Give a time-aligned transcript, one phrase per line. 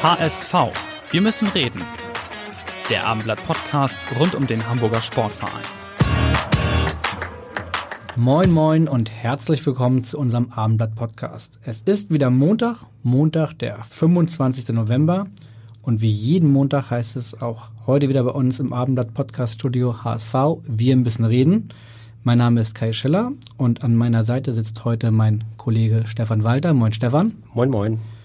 [0.00, 0.54] HSV.
[1.10, 1.82] Wir müssen reden.
[2.88, 5.64] Der Abendblatt-Podcast rund um den Hamburger Sportverein.
[8.14, 11.58] Moin Moin und herzlich willkommen zu unserem Abendblatt-Podcast.
[11.64, 14.68] Es ist wieder Montag, Montag, der 25.
[14.68, 15.26] November.
[15.82, 20.34] Und wie jeden Montag heißt es auch heute wieder bei uns im Abendblatt-Podcast-Studio HSV.
[20.64, 21.70] Wir müssen reden.
[22.22, 26.72] Mein Name ist Kai Schiller und an meiner Seite sitzt heute mein Kollege Stefan Walter.
[26.72, 27.34] Moin Stefan.
[27.52, 28.17] Moin Moin.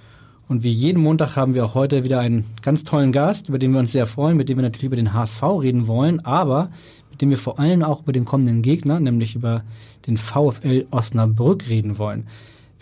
[0.54, 3.72] Und wie jeden Montag haben wir auch heute wieder einen ganz tollen Gast, über den
[3.72, 6.70] wir uns sehr freuen, mit dem wir natürlich über den HSV reden wollen, aber
[7.10, 9.64] mit dem wir vor allem auch über den kommenden Gegner, nämlich über
[10.06, 12.28] den VfL Osnabrück reden wollen.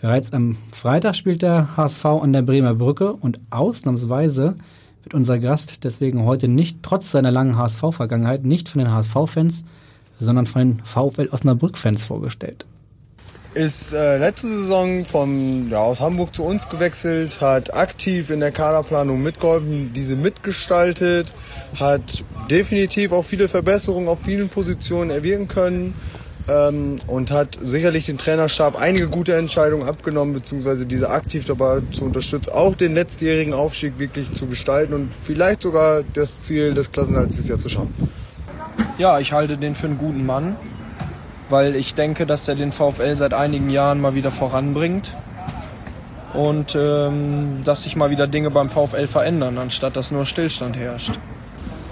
[0.02, 4.56] Bereits am Freitag spielt der HSV an der Bremer Brücke und ausnahmsweise
[5.02, 9.64] wird unser Gast deswegen heute nicht, trotz seiner langen HSV-Vergangenheit, nicht von den HSV-Fans,
[10.20, 12.66] sondern von den VfL Osnabrück-Fans vorgestellt
[13.54, 18.50] ist äh, letzte Saison von, ja, aus Hamburg zu uns gewechselt, hat aktiv in der
[18.50, 21.32] Kaderplanung mitgeholfen, diese mitgestaltet,
[21.78, 25.94] hat definitiv auch viele Verbesserungen auf vielen Positionen erwirken können
[26.48, 32.04] ähm, und hat sicherlich den Trainerstab einige gute Entscheidungen abgenommen, beziehungsweise diese aktiv dabei zu
[32.04, 37.34] unterstützen, auch den letztjährigen Aufstieg wirklich zu gestalten und vielleicht sogar das Ziel des Klassenhalts
[37.34, 37.94] dieses Jahr zu schaffen.
[38.98, 40.56] Ja, ich halte den für einen guten Mann
[41.48, 45.14] weil ich denke, dass er den VfL seit einigen Jahren mal wieder voranbringt
[46.34, 51.18] und ähm, dass sich mal wieder Dinge beim VfL verändern, anstatt dass nur Stillstand herrscht.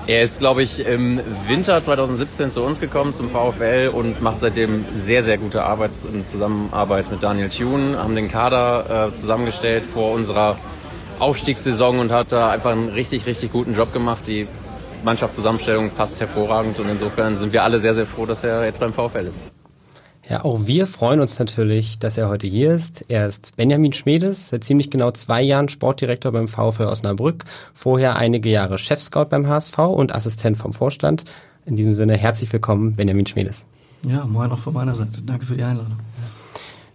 [0.06, 4.84] Er ist, glaube ich, im Winter 2017 zu uns gekommen, zum VfL und macht seitdem
[4.96, 10.12] sehr, sehr gute Arbeit in Zusammenarbeit mit Daniel Thune, haben den Kader äh, zusammengestellt vor
[10.12, 10.56] unserer
[11.18, 14.22] Aufstiegssaison und hat da einfach einen richtig, richtig guten Job gemacht.
[14.26, 14.48] Die
[15.04, 18.92] Mannschaftszusammenstellung passt hervorragend und insofern sind wir alle sehr, sehr froh, dass er jetzt beim
[18.92, 19.49] VfL ist.
[20.30, 23.04] Ja, auch wir freuen uns natürlich, dass er heute hier ist.
[23.08, 28.48] Er ist Benjamin Schmedes, seit ziemlich genau zwei Jahren Sportdirektor beim VfL Osnabrück, vorher einige
[28.48, 31.24] Jahre Chefscout beim HSV und Assistent vom Vorstand.
[31.66, 33.64] In diesem Sinne herzlich willkommen, Benjamin Schmedes.
[34.08, 35.20] Ja, moin auch von meiner Seite.
[35.20, 35.96] Danke für die Einladung.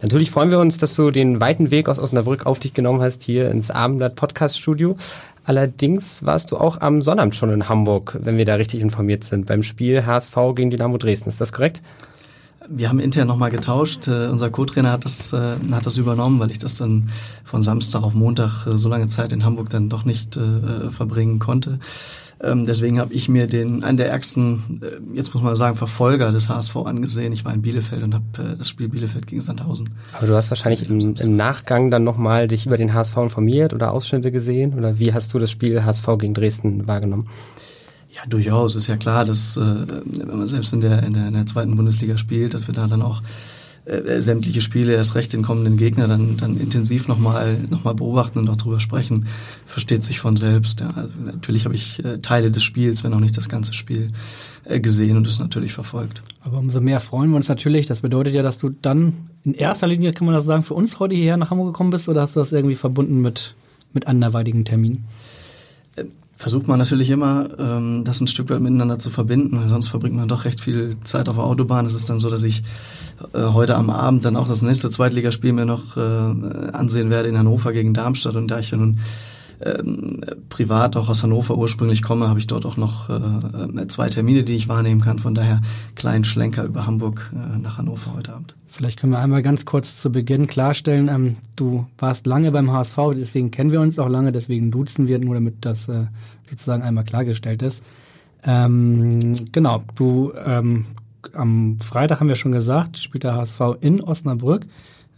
[0.01, 3.21] Natürlich freuen wir uns, dass du den weiten Weg aus Osnabrück auf dich genommen hast,
[3.23, 4.95] hier ins Abendblatt Podcast Studio.
[5.43, 9.45] Allerdings warst du auch am Sonnabend schon in Hamburg, wenn wir da richtig informiert sind,
[9.45, 11.27] beim Spiel HSV gegen Dynamo Dresden.
[11.27, 11.81] Ist das korrekt?
[12.69, 14.07] Wir haben intern nochmal getauscht.
[14.07, 17.09] Uh, unser Co-Trainer hat das, uh, hat das übernommen, weil ich das dann
[17.43, 20.39] von Samstag auf Montag uh, so lange Zeit in Hamburg dann doch nicht
[20.91, 21.79] verbringen konnte.
[22.43, 26.31] Ähm, deswegen habe ich mir den einen der ärgsten, äh, jetzt muss man sagen, Verfolger
[26.31, 27.31] des HSV angesehen.
[27.31, 29.89] Ich war in Bielefeld und habe äh, das Spiel Bielefeld gegen Sandhausen.
[30.13, 33.93] Aber du hast wahrscheinlich im, im Nachgang dann nochmal dich über den HSV informiert oder
[33.93, 34.73] Ausschnitte gesehen?
[34.73, 37.27] Oder wie hast du das Spiel HSV gegen Dresden wahrgenommen?
[38.15, 38.75] Ja, durchaus.
[38.75, 41.75] Ist ja klar, dass äh, wenn man selbst in der, in der, in der zweiten
[41.75, 43.21] Bundesliga spielt, dass wir da dann auch
[43.85, 47.93] äh, äh, sämtliche Spiele, erst recht den kommenden Gegner, dann, dann intensiv nochmal noch mal
[47.93, 49.27] beobachten und auch drüber sprechen,
[49.65, 50.79] versteht sich von selbst.
[50.79, 50.89] Ja.
[50.95, 54.07] Also natürlich habe ich äh, Teile des Spiels, wenn auch nicht das ganze Spiel,
[54.63, 56.23] äh, gesehen und es natürlich verfolgt.
[56.41, 57.85] Aber umso mehr freuen wir uns natürlich.
[57.85, 60.99] Das bedeutet ja, dass du dann in erster Linie, kann man das sagen, für uns
[60.99, 63.53] heute hierher nach Hamburg gekommen bist oder hast du das irgendwie verbunden mit,
[63.93, 65.05] mit anderweitigen Terminen?
[66.37, 70.15] Versucht man natürlich immer, ähm, das ein Stück weit miteinander zu verbinden, weil sonst verbringt
[70.15, 71.85] man doch recht viel Zeit auf der Autobahn.
[71.85, 72.63] Es ist dann so, dass ich
[73.33, 76.01] äh, heute am Abend dann auch das nächste Zweitligaspiel mir noch äh,
[76.73, 78.99] ansehen werde in Hannover gegen Darmstadt und da ich ja nun
[79.65, 84.43] ähm, privat auch aus Hannover ursprünglich komme, habe ich dort auch noch äh, zwei Termine,
[84.43, 85.19] die ich wahrnehmen kann.
[85.19, 85.61] Von daher
[85.95, 88.55] kleinen Schlenker über Hamburg äh, nach Hannover heute Abend.
[88.67, 92.97] Vielleicht können wir einmal ganz kurz zu Beginn klarstellen, ähm, du warst lange beim HSV,
[93.15, 96.07] deswegen kennen wir uns auch lange, deswegen duzen wir, nur damit das äh,
[96.49, 97.83] sozusagen einmal klargestellt ist.
[98.43, 100.87] Ähm, genau, du ähm,
[101.33, 104.65] am Freitag haben wir schon gesagt, spielt der HSV in Osnabrück.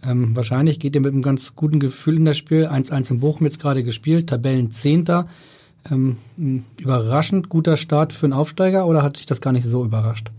[0.07, 2.67] Ähm, wahrscheinlich geht ihr mit einem ganz guten Gefühl in das Spiel.
[2.67, 5.27] 1-1 in Bochum jetzt gerade gespielt, Tabellenzehnter.
[5.91, 6.17] Ähm,
[6.77, 10.31] überraschend guter Start für einen Aufsteiger oder hat sich das gar nicht so überrascht?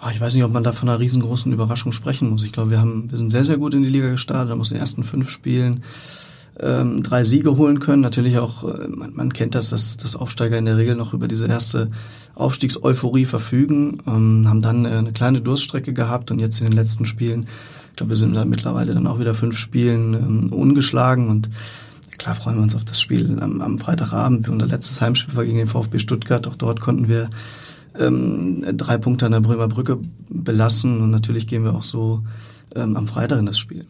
[0.00, 2.44] Ah, ich weiß nicht, ob man da von einer riesengroßen Überraschung sprechen muss.
[2.44, 4.68] Ich glaube, wir haben, wir sind sehr, sehr gut in die Liga gestartet, haben aus
[4.68, 5.82] den ersten fünf Spielen
[6.60, 8.02] ähm, drei Siege holen können.
[8.02, 11.28] Natürlich auch, äh, man, man kennt das, dass, dass Aufsteiger in der Regel noch über
[11.28, 11.90] diese erste
[12.34, 17.06] Aufstiegseuphorie verfügen, ähm, haben dann äh, eine kleine Durststrecke gehabt und jetzt in den letzten
[17.06, 17.46] Spielen,
[17.90, 21.50] ich glaube, wir sind da mittlerweile dann auch wieder fünf Spielen ähm, ungeschlagen und
[22.18, 24.48] klar freuen wir uns auf das Spiel am, am Freitagabend.
[24.48, 26.46] Unser letztes Heimspiel war gegen den VfB Stuttgart.
[26.46, 27.28] Auch dort konnten wir
[27.98, 29.98] ähm, drei Punkte an der Bremer Brücke
[30.28, 32.22] belassen und natürlich gehen wir auch so
[32.74, 33.86] ähm, am Freitag in das Spiel.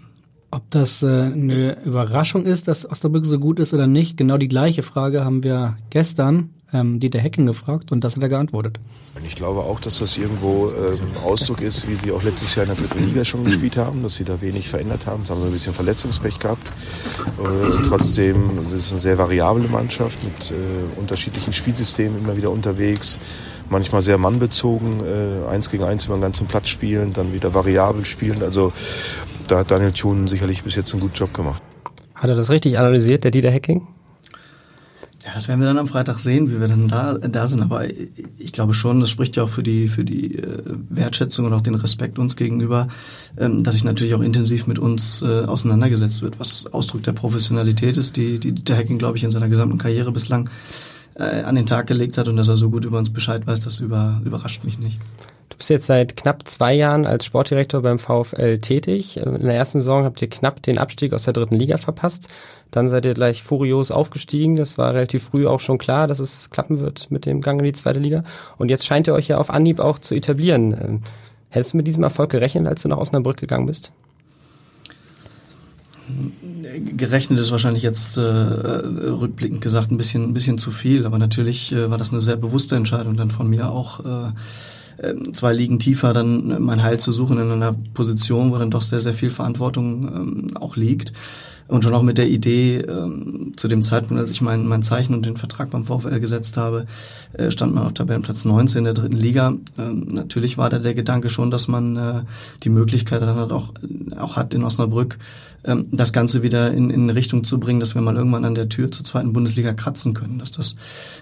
[0.54, 4.46] Ob das äh, eine Überraschung ist, dass Osnabrück so gut ist oder nicht, genau die
[4.46, 8.78] gleiche Frage haben wir gestern ähm, Dieter Hecken gefragt und das hat er geantwortet.
[9.26, 12.72] Ich glaube auch, dass das irgendwo ähm, Ausdruck ist, wie sie auch letztes Jahr in
[12.72, 15.24] der dritten Liga schon gespielt haben, dass sie da wenig verändert haben.
[15.26, 16.68] Da haben sie ein bisschen Verletzungspech gehabt.
[16.68, 22.52] Äh, trotzdem es ist es eine sehr variable Mannschaft mit äh, unterschiedlichen Spielsystemen immer wieder
[22.52, 23.18] unterwegs
[23.70, 28.04] manchmal sehr mannbezogen, äh, eins gegen eins über den ganzen Platz spielen, dann wieder variabel
[28.04, 28.42] spielen.
[28.42, 28.72] Also
[29.48, 31.62] da hat Daniel Thun sicherlich bis jetzt einen guten Job gemacht.
[32.14, 33.86] Hat er das richtig analysiert, der Dieter Hacking?
[35.24, 37.62] Ja, das werden wir dann am Freitag sehen, wie wir dann da, da sind.
[37.62, 37.86] Aber
[38.38, 41.62] ich glaube schon, das spricht ja auch für die, für die äh, Wertschätzung und auch
[41.62, 42.88] den Respekt uns gegenüber,
[43.38, 47.96] ähm, dass sich natürlich auch intensiv mit uns äh, auseinandergesetzt wird, was Ausdruck der Professionalität
[47.96, 50.50] ist, die, die der Hacking, glaube ich, in seiner gesamten Karriere bislang
[51.14, 53.60] äh, an den Tag gelegt hat und dass er so gut über uns Bescheid weiß,
[53.60, 54.98] das über, überrascht mich nicht.
[55.54, 59.18] Du bist jetzt seit knapp zwei Jahren als Sportdirektor beim VfL tätig.
[59.18, 62.26] In der ersten Saison habt ihr knapp den Abstieg aus der dritten Liga verpasst.
[62.72, 64.56] Dann seid ihr gleich furios aufgestiegen.
[64.56, 67.66] Das war relativ früh auch schon klar, dass es klappen wird mit dem Gang in
[67.66, 68.24] die zweite Liga.
[68.58, 70.72] Und jetzt scheint ihr euch ja auf Anhieb auch zu etablieren.
[70.72, 71.02] Ähm,
[71.50, 73.92] hättest du mit diesem Erfolg gerechnet, als du nach Osnabrück gegangen bist?
[76.96, 81.70] Gerechnet ist wahrscheinlich jetzt äh, rückblickend gesagt ein bisschen, ein bisschen zu viel, aber natürlich
[81.70, 84.04] äh, war das eine sehr bewusste Entscheidung dann von mir auch.
[84.04, 84.32] Äh,
[85.32, 89.00] zwei Ligen tiefer dann mein Heil zu suchen in einer Position, wo dann doch sehr,
[89.00, 91.12] sehr viel Verantwortung ähm, auch liegt.
[91.66, 95.14] Und schon auch mit der Idee, ähm, zu dem Zeitpunkt, als ich mein, mein Zeichen
[95.14, 96.84] und den Vertrag beim VfL gesetzt habe,
[97.32, 99.54] äh, stand man auf Tabellenplatz 19 in der dritten Liga.
[99.78, 102.22] Ähm, natürlich war da der Gedanke schon, dass man äh,
[102.62, 103.72] die Möglichkeit dann halt auch,
[104.18, 105.16] auch hat, in Osnabrück
[105.64, 108.68] ähm, das Ganze wieder in, in Richtung zu bringen, dass wir mal irgendwann an der
[108.68, 110.38] Tür zur zweiten Bundesliga kratzen können.
[110.38, 110.74] Dass das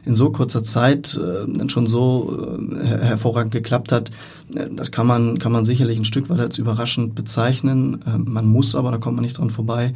[0.04, 4.10] in so kurzer Zeit äh, dann schon so äh, hervorragend geklappt hat,
[4.54, 8.00] äh, das kann man, kann man sicherlich ein Stück weit als überraschend bezeichnen.
[8.06, 9.94] Äh, man muss aber, da kommt man nicht dran vorbei,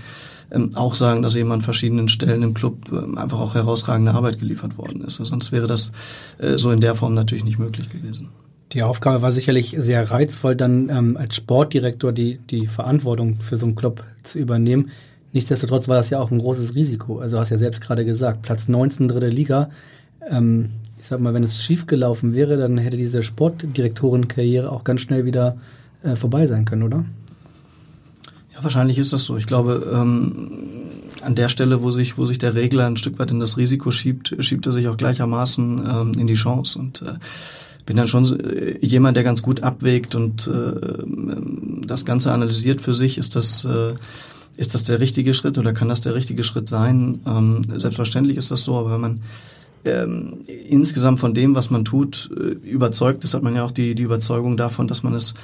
[0.51, 4.39] ähm, auch sagen, dass eben an verschiedenen Stellen im Club ähm, einfach auch herausragende Arbeit
[4.39, 5.17] geliefert worden ist.
[5.17, 5.93] Sonst wäre das
[6.39, 8.31] äh, so in der Form natürlich nicht möglich gewesen.
[8.73, 13.65] Die Aufgabe war sicherlich sehr reizvoll, dann ähm, als Sportdirektor die, die Verantwortung für so
[13.65, 14.91] einen Club zu übernehmen.
[15.33, 17.19] Nichtsdestotrotz war das ja auch ein großes Risiko.
[17.19, 19.71] Also hast ja selbst gerade gesagt, Platz 19 dritte Liga.
[20.29, 25.03] Ähm, ich sag mal, wenn es schief gelaufen wäre, dann hätte diese Sportdirektorenkarriere auch ganz
[25.03, 25.57] schnell wieder
[26.03, 27.05] äh, vorbei sein können, oder?
[28.55, 29.37] Ja, wahrscheinlich ist das so.
[29.37, 30.51] Ich glaube, ähm,
[31.23, 33.91] an der Stelle, wo sich, wo sich der Regler ein Stück weit in das Risiko
[33.91, 36.79] schiebt, schiebt er sich auch gleichermaßen ähm, in die Chance.
[36.79, 37.15] Und äh,
[37.87, 42.93] bin dann schon äh, jemand, der ganz gut abwägt und äh, das Ganze analysiert für
[42.93, 43.17] sich.
[43.17, 43.95] Ist das, äh,
[44.57, 47.21] ist das der richtige Schritt oder kann das der richtige Schritt sein?
[47.27, 49.21] Ähm, selbstverständlich ist das so, aber wenn man
[49.85, 50.39] ähm,
[50.69, 54.03] insgesamt von dem, was man tut, äh, überzeugt ist, hat man ja auch die, die
[54.03, 55.35] Überzeugung davon, dass man es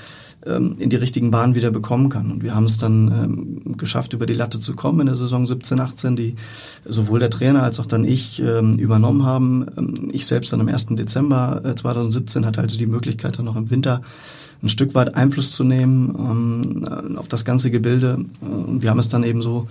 [0.46, 2.30] ähm, in die richtigen Bahnen wieder bekommen kann.
[2.30, 5.46] Und wir haben es dann ähm, geschafft, über die Latte zu kommen in der Saison
[5.46, 6.36] 17, 18, die
[6.84, 9.66] sowohl der Trainer als auch dann ich ähm, übernommen haben.
[9.76, 10.86] Ähm, ich selbst dann am 1.
[10.90, 14.02] Dezember äh, 2017 hatte also die Möglichkeit, dann noch im Winter
[14.62, 18.24] ein Stück weit Einfluss zu nehmen ähm, auf das ganze Gebilde.
[18.42, 19.68] Äh, und wir haben es dann eben so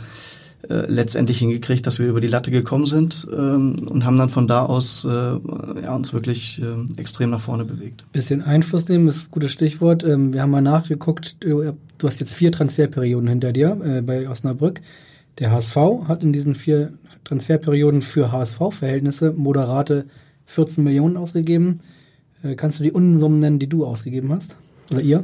[0.69, 4.47] äh, letztendlich hingekriegt, dass wir über die Latte gekommen sind ähm, und haben dann von
[4.47, 8.05] da aus äh, ja, uns wirklich äh, extrem nach vorne bewegt.
[8.11, 10.03] Bisschen Einfluss nehmen ist ein gutes Stichwort.
[10.03, 14.29] Ähm, wir haben mal nachgeguckt, du, du, hast jetzt vier Transferperioden hinter dir äh, bei
[14.29, 14.81] Osnabrück.
[15.39, 15.75] Der HSV
[16.07, 20.05] hat in diesen vier Transferperioden für HSV-Verhältnisse moderate
[20.45, 21.79] 14 Millionen ausgegeben.
[22.43, 24.57] Äh, kannst du die Unsummen nennen, die du ausgegeben hast?
[24.91, 25.23] Oder ihr?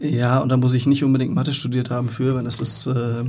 [0.00, 3.24] Ja, und da muss ich nicht unbedingt Mathe studiert haben für, wenn das ist äh,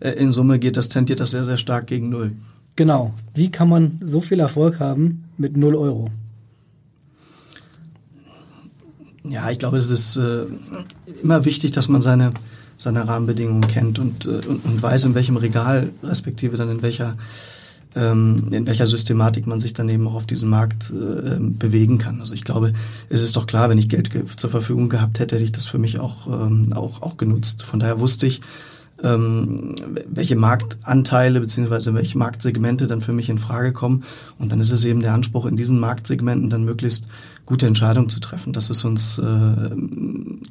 [0.00, 2.32] in Summe geht das, tendiert das sehr, sehr stark gegen Null.
[2.78, 3.12] Genau.
[3.34, 6.12] Wie kann man so viel Erfolg haben mit null Euro?
[9.24, 10.44] Ja, ich glaube, es ist äh,
[11.22, 12.32] immer wichtig, dass man seine,
[12.76, 17.16] seine Rahmenbedingungen kennt und, äh, und, und, weiß, in welchem Regal, respektive dann in welcher,
[17.96, 22.20] ähm, in welcher Systematik man sich dann eben auch auf diesem Markt äh, bewegen kann.
[22.20, 22.74] Also ich glaube,
[23.08, 25.78] es ist doch klar, wenn ich Geld zur Verfügung gehabt hätte, hätte ich das für
[25.78, 27.64] mich auch, ähm, auch, auch genutzt.
[27.64, 28.40] Von daher wusste ich,
[29.02, 29.74] ähm,
[30.06, 34.04] welche Marktanteile beziehungsweise welche Marktsegmente dann für mich in Frage kommen.
[34.38, 37.06] Und dann ist es eben der Anspruch, in diesen Marktsegmenten dann möglichst
[37.46, 38.52] gute Entscheidungen zu treffen.
[38.52, 39.74] Das ist uns äh,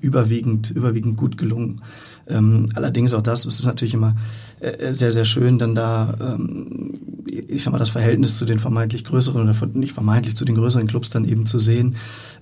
[0.01, 1.81] überwiegend, überwiegend gut gelungen.
[2.27, 4.15] Ähm, allerdings auch das, ist natürlich immer
[4.59, 6.93] äh, sehr, sehr schön, dann da, ähm,
[7.27, 10.87] ich sag mal, das Verhältnis zu den vermeintlich größeren oder nicht vermeintlich zu den größeren
[10.87, 11.95] Clubs dann eben zu sehen.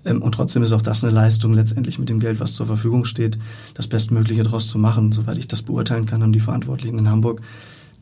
[0.05, 3.05] Ähm, und trotzdem ist auch das eine Leistung, letztendlich mit dem Geld, was zur Verfügung
[3.05, 3.37] steht,
[3.73, 5.11] das Bestmögliche daraus zu machen.
[5.11, 7.41] Soweit ich das beurteilen kann, haben die Verantwortlichen in Hamburg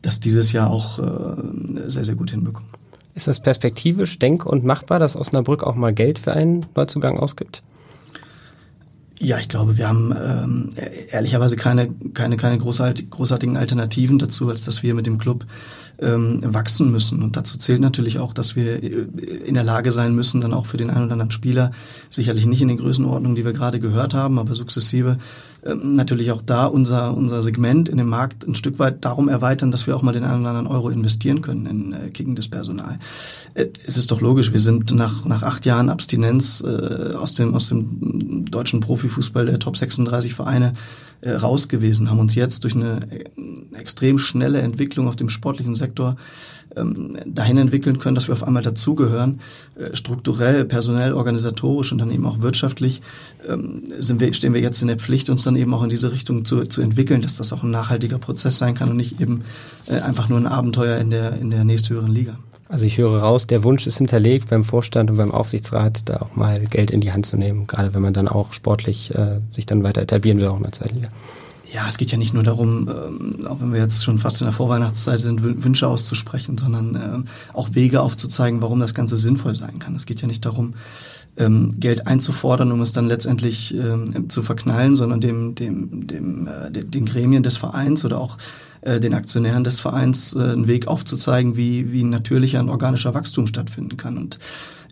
[0.02, 1.42] das dieses Jahr auch äh,
[1.86, 2.68] sehr, sehr gut hinbekommen.
[3.14, 7.62] Ist das perspektivisch denk- und machbar, dass Osnabrück auch mal Geld für einen Neuzugang ausgibt?
[9.20, 10.70] Ja, ich glaube, wir haben ähm,
[11.10, 15.46] ehrlicherweise keine, keine, keine großartigen Alternativen dazu, als dass wir mit dem Club
[15.98, 17.22] ähm, wachsen müssen.
[17.22, 19.06] Und dazu zählt natürlich auch, dass wir äh,
[19.46, 21.70] in der Lage sein müssen, dann auch für den einen oder anderen Spieler,
[22.10, 25.18] sicherlich nicht in den Größenordnungen, die wir gerade gehört haben, aber sukzessive
[25.64, 29.70] ähm, natürlich auch da unser, unser Segment in dem Markt ein Stück weit darum erweitern,
[29.70, 32.98] dass wir auch mal den einen oder anderen Euro investieren können in äh, kickendes Personal.
[33.54, 37.54] Äh, es ist doch logisch, wir sind nach, nach acht Jahren Abstinenz äh, aus, dem,
[37.54, 40.74] aus dem deutschen Profifußball der Top 36 Vereine
[41.20, 45.74] äh, raus gewesen, haben uns jetzt durch eine äh, extrem schnelle Entwicklung auf dem sportlichen
[45.74, 46.16] Sektor
[46.76, 49.40] ähm, dahin entwickeln können, dass wir auf einmal dazugehören,
[49.76, 53.02] äh, strukturell, personell, organisatorisch und dann eben auch wirtschaftlich,
[53.48, 56.12] ähm, sind wir, stehen wir jetzt in der Pflicht, uns dann eben auch in diese
[56.12, 59.42] Richtung zu, zu entwickeln, dass das auch ein nachhaltiger Prozess sein kann und nicht eben
[59.86, 62.38] äh, einfach nur ein Abenteuer in der, in der nächsthöheren Liga.
[62.74, 66.34] Also ich höre raus, der Wunsch ist hinterlegt beim Vorstand und beim Aufsichtsrat, da auch
[66.34, 69.64] mal Geld in die Hand zu nehmen, gerade wenn man dann auch sportlich äh, sich
[69.64, 71.08] dann weiter etablieren will, auch in der zweiten Liga.
[71.72, 74.48] Ja, es geht ja nicht nur darum, ähm, auch wenn wir jetzt schon fast in
[74.48, 79.78] der Vorweihnachtszeit sind, Wünsche auszusprechen, sondern ähm, auch Wege aufzuzeigen, warum das Ganze sinnvoll sein
[79.78, 79.94] kann.
[79.94, 80.74] Es geht ja nicht darum,
[81.36, 86.72] ähm, Geld einzufordern, um es dann letztendlich ähm, zu verknallen, sondern dem, dem, dem, äh,
[86.72, 88.36] den Gremien des Vereins oder auch
[88.84, 93.46] äh, den Aktionären des Vereins äh, einen Weg aufzuzeigen, wie, wie natürlicher und organischer Wachstum
[93.46, 94.18] stattfinden kann.
[94.18, 94.38] Und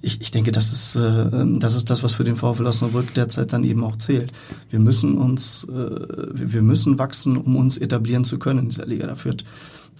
[0.01, 3.15] ich, ich denke, das ist, äh, ähm, das ist das, was für den VfL Osnabrück
[3.15, 4.33] derzeit dann eben auch zählt.
[4.71, 5.71] Wir müssen uns, äh,
[6.33, 9.07] wir müssen wachsen, um uns etablieren zu können in dieser Liga.
[9.07, 9.45] Da führt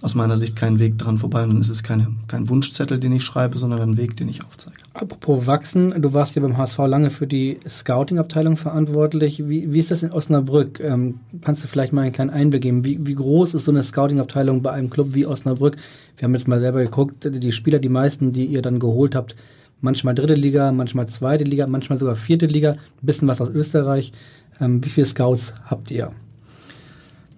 [0.03, 1.43] aus meiner Sicht kein Weg dran vorbei.
[1.43, 4.43] Und dann ist es keine, kein Wunschzettel, den ich schreibe, sondern ein Weg, den ich
[4.43, 4.75] aufzeige.
[4.93, 9.47] Apropos Wachsen, du warst ja beim HSV lange für die Scouting-Abteilung verantwortlich.
[9.47, 10.81] Wie, wie ist das in Osnabrück?
[10.81, 12.83] Ähm, kannst du vielleicht mal einen kleinen Einblick geben?
[12.83, 15.77] Wie, wie groß ist so eine Scouting-Abteilung bei einem Club wie Osnabrück?
[16.17, 19.37] Wir haben jetzt mal selber geguckt, die Spieler, die meisten, die ihr dann geholt habt,
[19.79, 24.11] manchmal dritte Liga, manchmal zweite Liga, manchmal sogar vierte Liga, ein bisschen was aus Österreich.
[24.59, 26.11] Ähm, wie viele Scouts habt ihr?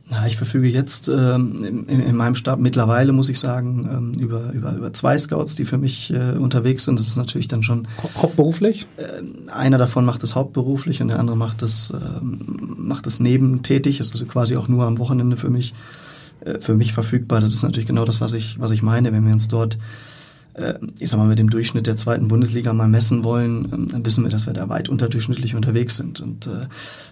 [0.08, 4.52] Na, ich verfüge jetzt ähm, in, in, meinem Stab mittlerweile, muss ich sagen, ähm, über,
[4.54, 7.00] über, über zwei Scouts, die für mich äh, unterwegs sind.
[7.00, 7.88] Das ist natürlich dann schon.
[8.16, 8.86] Hauptberuflich?
[8.98, 14.00] Äh, einer davon macht es hauptberuflich und der andere macht es, äh, macht es nebentätig,
[14.00, 15.74] ist also quasi auch nur am Wochenende für mich,
[16.42, 17.40] äh, für mich verfügbar.
[17.40, 19.80] Das ist natürlich genau das, was ich, was ich meine, wenn wir uns dort
[21.00, 24.24] ich sag mal, mit dem Durchschnitt der zweiten Bundesliga mal messen wollen, ähm, dann wissen
[24.24, 26.22] wir, dass wir da weit unterdurchschnittlich unterwegs sind.
[26.22, 26.68] Und äh,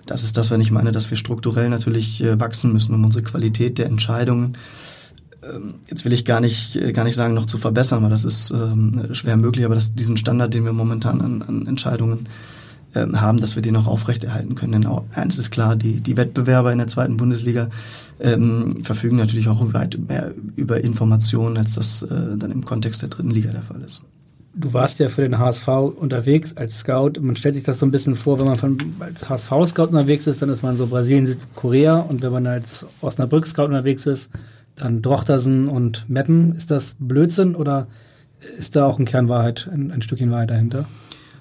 [0.05, 3.23] das ist das, wenn ich meine, dass wir strukturell natürlich äh, wachsen müssen, um unsere
[3.23, 4.57] Qualität der Entscheidungen
[5.43, 8.51] ähm, jetzt will ich gar nicht, gar nicht sagen, noch zu verbessern, weil das ist
[8.51, 12.27] ähm, schwer möglich, aber das, diesen Standard, den wir momentan an, an Entscheidungen
[12.95, 14.73] ähm, haben, dass wir den auch aufrechterhalten können.
[14.73, 17.69] Denn auch, eins ist klar, die, die Wettbewerber in der zweiten Bundesliga
[18.19, 23.09] ähm, verfügen natürlich auch weit mehr über Informationen, als das äh, dann im Kontext der
[23.09, 24.03] dritten Liga der Fall ist.
[24.55, 27.13] Du warst ja für den HSV unterwegs als Scout.
[27.19, 30.43] Man stellt sich das so ein bisschen vor, wenn man von, als HSV-Scout unterwegs ist,
[30.43, 31.97] dann ist man so Brasilien, Südkorea.
[31.97, 34.29] Und wenn man als Osnabrück-Scout unterwegs ist,
[34.75, 36.55] dann Drochtersen und Meppen.
[36.55, 37.87] Ist das Blödsinn oder
[38.59, 40.85] ist da auch ein Kernwahrheit, ein, ein Stückchen Wahrheit dahinter?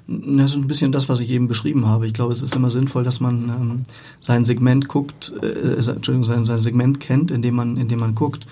[0.07, 2.07] Das ist ein bisschen das, was ich eben beschrieben habe.
[2.07, 3.83] Ich glaube, es ist immer sinnvoll, dass man ähm,
[4.21, 8.47] sein Segment guckt, äh, Entschuldigung, sein, sein Segment kennt, indem man, indem man guckt.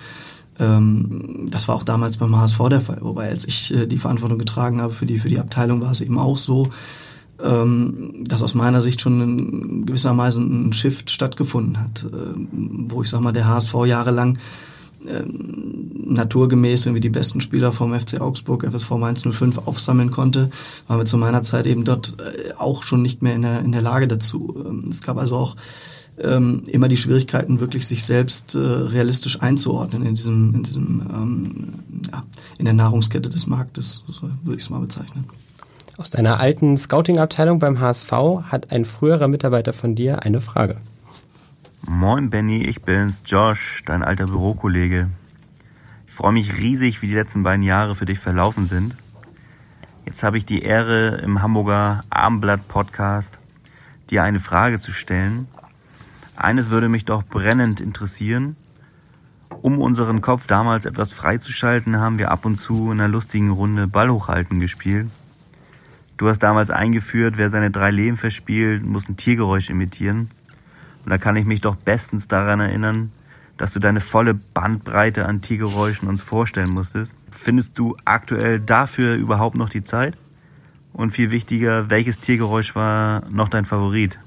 [0.59, 2.99] Ähm, das war auch damals beim HSV der Fall.
[3.01, 6.01] Wobei, als ich äh, die Verantwortung getragen habe für die, für die Abteilung, war es
[6.01, 6.69] eben auch so,
[7.43, 13.09] ähm, dass aus meiner Sicht schon ein, gewissermaßen ein Shift stattgefunden hat, äh, wo ich
[13.09, 14.37] sag mal, der HSV jahrelang
[15.03, 20.49] naturgemäß irgendwie die besten Spieler vom FC Augsburg, FSV Mainz 05 aufsammeln konnte,
[20.87, 23.71] waren wir zu meiner Zeit eben dort äh, auch schon nicht mehr in der, in
[23.71, 24.63] der Lage dazu.
[24.65, 25.55] Ähm, es gab also auch
[26.19, 31.73] ähm, immer die Schwierigkeiten, wirklich sich selbst äh, realistisch einzuordnen in diesem, in diesem, ähm,
[32.11, 32.23] ja,
[32.57, 35.25] in der Nahrungskette des Marktes, so würde ich es mal bezeichnen.
[35.97, 38.11] Aus deiner alten Scouting-Abteilung beim HSV
[38.43, 40.77] hat ein früherer Mitarbeiter von dir eine Frage.
[41.87, 45.09] Moin Benny, ich bin's, Josh, dein alter Bürokollege.
[46.05, 48.95] Ich freue mich riesig, wie die letzten beiden Jahre für dich verlaufen sind.
[50.05, 53.39] Jetzt habe ich die Ehre, im Hamburger Abendblatt Podcast
[54.11, 55.47] dir eine Frage zu stellen.
[56.35, 58.57] Eines würde mich doch brennend interessieren.
[59.63, 63.87] Um unseren Kopf damals etwas freizuschalten, haben wir ab und zu in einer lustigen Runde
[63.87, 65.09] Ball hochhalten gespielt.
[66.17, 70.29] Du hast damals eingeführt, wer seine drei Leben verspielt, muss ein Tiergeräusch imitieren.
[71.03, 73.11] Und da kann ich mich doch bestens daran erinnern,
[73.57, 77.13] dass du deine volle Bandbreite an Tiergeräuschen uns vorstellen musstest.
[77.29, 80.15] Findest du aktuell dafür überhaupt noch die Zeit?
[80.93, 84.19] Und viel wichtiger, welches Tiergeräusch war noch dein Favorit?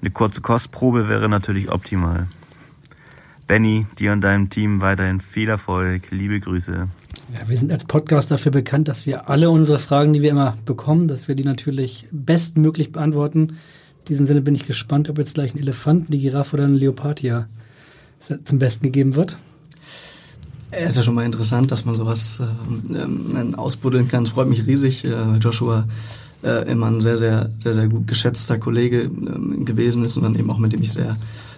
[0.00, 2.26] Eine kurze Kostprobe wäre natürlich optimal.
[3.46, 6.10] Benny, dir und deinem Team weiterhin viel Erfolg.
[6.10, 6.88] Liebe Grüße.
[7.32, 10.56] Ja, wir sind als Podcast dafür bekannt, dass wir alle unsere Fragen, die wir immer
[10.64, 13.58] bekommen, dass wir die natürlich bestmöglich beantworten.
[14.02, 16.74] In diesem Sinne bin ich gespannt, ob jetzt gleich ein Elefanten, die Giraffe oder ein
[16.74, 17.46] Leopard hier
[18.44, 19.36] zum Besten gegeben wird.
[20.72, 22.40] Es ist ja schon mal interessant, dass man sowas
[22.88, 24.24] ähm, ausbuddeln kann.
[24.24, 25.04] Es freut mich riesig.
[25.04, 25.86] Äh, Joshua
[26.42, 30.34] äh, immer ein sehr, sehr, sehr, sehr gut geschätzter Kollege ähm, gewesen ist und dann
[30.34, 31.16] eben auch mit dem ich sehr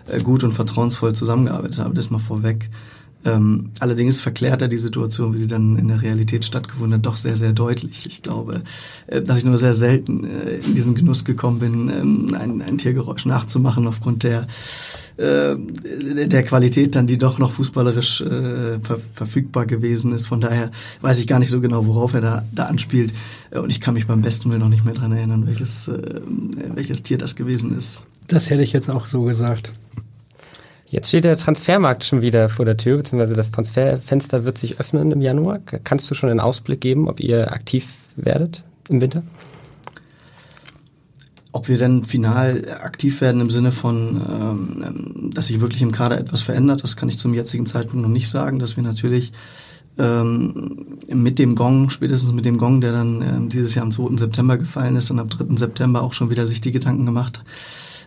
[0.08, 1.94] äh, gut und vertrauensvoll zusammengearbeitet habe.
[1.94, 2.68] Das mal vorweg.
[3.24, 7.16] Ähm, allerdings verklärt er die Situation, wie sie dann in der Realität stattgefunden hat, doch
[7.16, 8.06] sehr, sehr deutlich.
[8.06, 8.62] Ich glaube,
[9.06, 12.78] äh, dass ich nur sehr selten äh, in diesen Genuss gekommen bin, ähm, ein, ein
[12.78, 14.46] Tiergeräusch nachzumachen aufgrund der
[15.16, 20.26] äh, der Qualität dann, die doch noch fußballerisch äh, ver verfügbar gewesen ist.
[20.26, 20.70] Von daher
[21.02, 23.12] weiß ich gar nicht so genau, worauf er da, da anspielt.
[23.50, 26.20] Äh, und ich kann mich beim besten Willen noch nicht mehr dran erinnern, welches, äh,
[26.74, 28.06] welches Tier das gewesen ist.
[28.26, 29.72] Das hätte ich jetzt auch so gesagt.
[30.94, 35.10] Jetzt steht der Transfermarkt schon wieder vor der Tür, beziehungsweise das Transferfenster wird sich öffnen
[35.10, 35.58] im Januar.
[35.58, 39.24] Kannst du schon einen Ausblick geben, ob ihr aktiv werdet im Winter?
[41.50, 46.16] Ob wir denn final aktiv werden im Sinne von, ähm, dass sich wirklich im Kader
[46.16, 49.32] etwas verändert, das kann ich zum jetzigen Zeitpunkt noch nicht sagen, dass wir natürlich
[49.98, 54.16] ähm, mit dem Gong, spätestens mit dem Gong, der dann ähm, dieses Jahr am 2.
[54.16, 55.56] September gefallen ist und am 3.
[55.56, 57.42] September auch schon wieder sich die Gedanken gemacht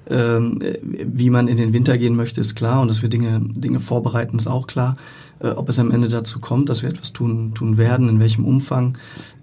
[0.09, 3.79] ähm, wie man in den Winter gehen möchte, ist klar und dass wir Dinge, Dinge
[3.79, 4.95] vorbereiten, ist auch klar.
[5.39, 8.43] Äh, ob es am Ende dazu kommt, dass wir etwas tun, tun werden, in welchem
[8.43, 8.97] Umfang,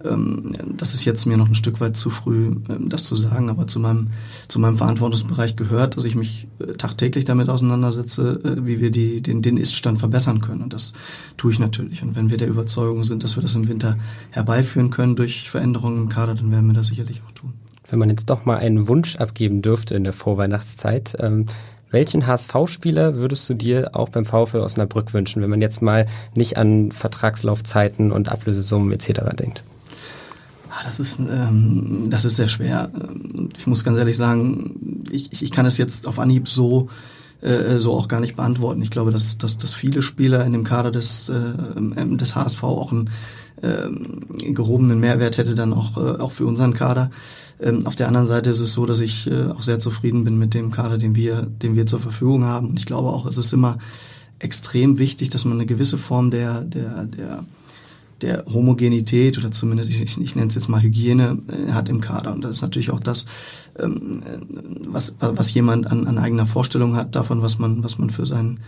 [0.04, 3.48] ähm, das ist jetzt mir noch ein Stück weit zu früh, ähm, das zu sagen,
[3.48, 4.08] aber zu meinem,
[4.48, 9.20] zu meinem Verantwortungsbereich gehört, dass ich mich äh, tagtäglich damit auseinandersetze, äh, wie wir die,
[9.20, 10.62] den, den Iststand verbessern können.
[10.62, 10.94] Und das
[11.36, 12.02] tue ich natürlich.
[12.02, 13.96] Und wenn wir der Überzeugung sind, dass wir das im Winter
[14.30, 17.52] herbeiführen können durch Veränderungen im Kader, dann werden wir das sicherlich auch tun
[17.88, 21.46] wenn man jetzt doch mal einen Wunsch abgeben dürfte in der Vorweihnachtszeit, ähm,
[21.90, 26.56] welchen HSV-Spieler würdest du dir auch beim VfL Osnabrück wünschen, wenn man jetzt mal nicht
[26.56, 29.20] an Vertragslaufzeiten und Ablösesummen etc.
[29.38, 29.62] denkt?
[30.70, 32.90] Ah, das ist, ähm, das ist sehr schwer.
[32.94, 36.88] Ähm, ich muss ganz ehrlich sagen, ich, ich kann es jetzt auf Anhieb so
[37.44, 38.82] äh, so auch gar nicht beantworten.
[38.82, 42.90] Ich glaube, dass, dass, dass viele Spieler in dem Kader des, äh, des HSV auch
[42.90, 43.10] einen
[43.62, 47.10] äh, gehobenen Mehrwert hätte dann auch, äh, auch für unseren Kader.
[47.60, 50.38] Ähm, auf der anderen Seite ist es so, dass ich äh, auch sehr zufrieden bin
[50.38, 52.70] mit dem Kader, den wir, den wir zur Verfügung haben.
[52.70, 53.78] Und ich glaube auch, es ist immer
[54.38, 57.44] extrem wichtig, dass man eine gewisse Form der, der, der
[58.20, 62.32] der Homogenität oder zumindest, ich, ich, nenne es jetzt mal Hygiene, äh, hat im Kader.
[62.32, 63.26] Und das ist natürlich auch das,
[63.78, 64.22] ähm,
[64.86, 68.60] was, was jemand an, an eigener Vorstellung hat davon, was man, was man für seinen,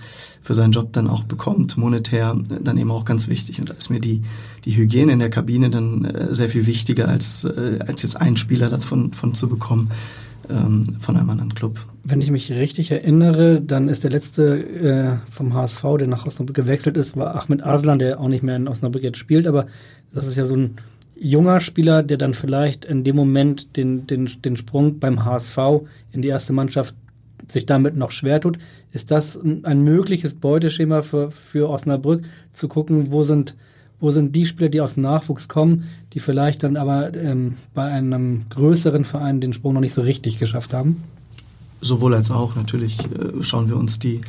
[0.42, 3.60] für seinen Job dann auch bekommt, monetär, dann eben auch ganz wichtig.
[3.60, 4.22] Und da ist mir die,
[4.64, 8.36] die Hygiene in der Kabine dann äh, sehr viel wichtiger, als, äh, als jetzt einen
[8.36, 9.90] Spieler davon von zu bekommen
[10.50, 11.78] ähm, von einem anderen Club.
[12.04, 16.56] Wenn ich mich richtig erinnere, dann ist der letzte äh, vom HSV, der nach Osnabrück
[16.56, 19.66] gewechselt ist, war Ahmed Aslan, der auch nicht mehr in Osnabrück jetzt spielt, aber
[20.12, 20.76] das ist ja so ein
[21.18, 25.58] junger Spieler, der dann vielleicht in dem Moment den, den, den Sprung beim HSV
[26.12, 26.94] in die erste Mannschaft
[27.48, 28.58] sich damit noch schwer tut.
[28.92, 33.54] Ist das ein, ein mögliches Beuteschema für, für Osnabrück, zu gucken, wo sind
[34.00, 37.84] wo sind die Spieler, die aus dem Nachwuchs kommen, die vielleicht dann aber ähm, bei
[37.84, 41.02] einem größeren Verein den Sprung noch nicht so richtig geschafft haben?
[41.80, 42.56] Sowohl als auch.
[42.56, 44.20] Natürlich äh, schauen wir uns die,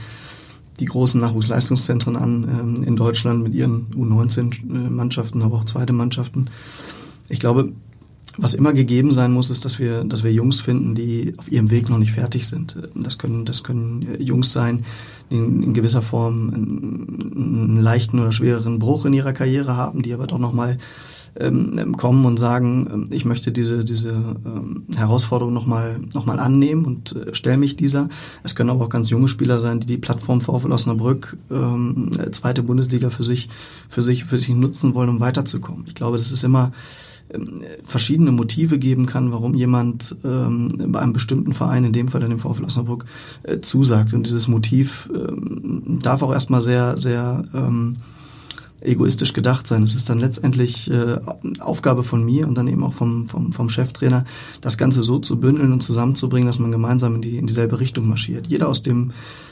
[0.79, 6.45] die großen Nachwuchsleistungszentren an ähm, in Deutschland mit ihren U19-Mannschaften, aber auch zweite Mannschaften.
[7.29, 7.73] Ich glaube,
[8.37, 11.71] was immer gegeben sein muss, ist, dass wir, dass wir Jungs finden, die auf ihrem
[11.71, 12.77] Weg noch nicht fertig sind.
[12.93, 14.83] Das können, das können Jungs sein,
[15.29, 20.27] die in, gewisser Form einen, leichten oder schwereren Bruch in ihrer Karriere haben, die aber
[20.27, 20.77] doch nochmal
[21.39, 26.85] ähm, kommen und sagen, ähm, ich möchte diese, diese ähm, Herausforderung nochmal noch mal annehmen
[26.85, 28.09] und äh, stelle mich dieser.
[28.43, 32.63] Es können aber auch ganz junge Spieler sein, die die Plattform VfL Osnabrück, ähm, zweite
[32.63, 33.49] Bundesliga für sich,
[33.89, 35.85] für sich, für sich nutzen wollen, um weiterzukommen.
[35.87, 36.71] Ich glaube, das ist immer ähm,
[37.83, 42.29] verschiedene Motive geben kann, warum jemand ähm, bei einem bestimmten Verein, in dem Fall dann
[42.29, 43.05] dem VfL Osnabrück,
[43.43, 44.13] äh, zusagt.
[44.13, 47.97] Und dieses Motiv ähm, darf auch erstmal sehr, sehr ähm,
[48.81, 49.83] egoistisch gedacht sein.
[49.83, 51.19] Es ist dann letztendlich äh,
[51.59, 54.23] Aufgabe von mir und dann eben auch vom, vom, vom Cheftrainer,
[54.61, 58.07] das Ganze so zu bündeln und zusammenzubringen, dass man gemeinsam in, die, in dieselbe Richtung
[58.07, 58.47] marschiert.
[58.47, 59.11] Jeder aus dem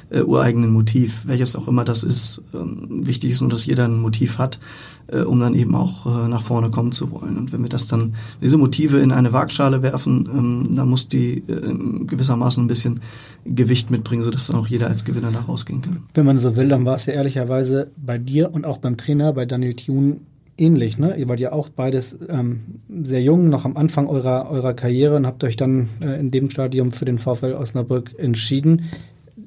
[0.09, 2.41] äh, ureigenen Motiv, welches auch immer das ist.
[2.53, 4.59] Ähm, wichtig ist nur, dass jeder ein Motiv hat,
[5.07, 7.37] äh, um dann eben auch äh, nach vorne kommen zu wollen.
[7.37, 11.37] Und wenn wir das dann, diese Motive in eine Waagschale werfen, ähm, dann muss die
[11.37, 12.99] äh, gewissermaßen ein bisschen
[13.45, 16.03] Gewicht mitbringen, sodass dann auch jeder als Gewinner da rausgehen kann.
[16.13, 19.33] Wenn man so will, dann war es ja ehrlicherweise bei dir und auch beim Trainer,
[19.33, 20.21] bei Daniel Thune,
[20.57, 21.17] ähnlich, ne?
[21.17, 22.61] Ihr wart ja auch beides ähm,
[23.03, 26.49] sehr jung, noch am Anfang eurer, eurer Karriere und habt euch dann äh, in dem
[26.49, 28.83] Stadium für den VfL Osnabrück entschieden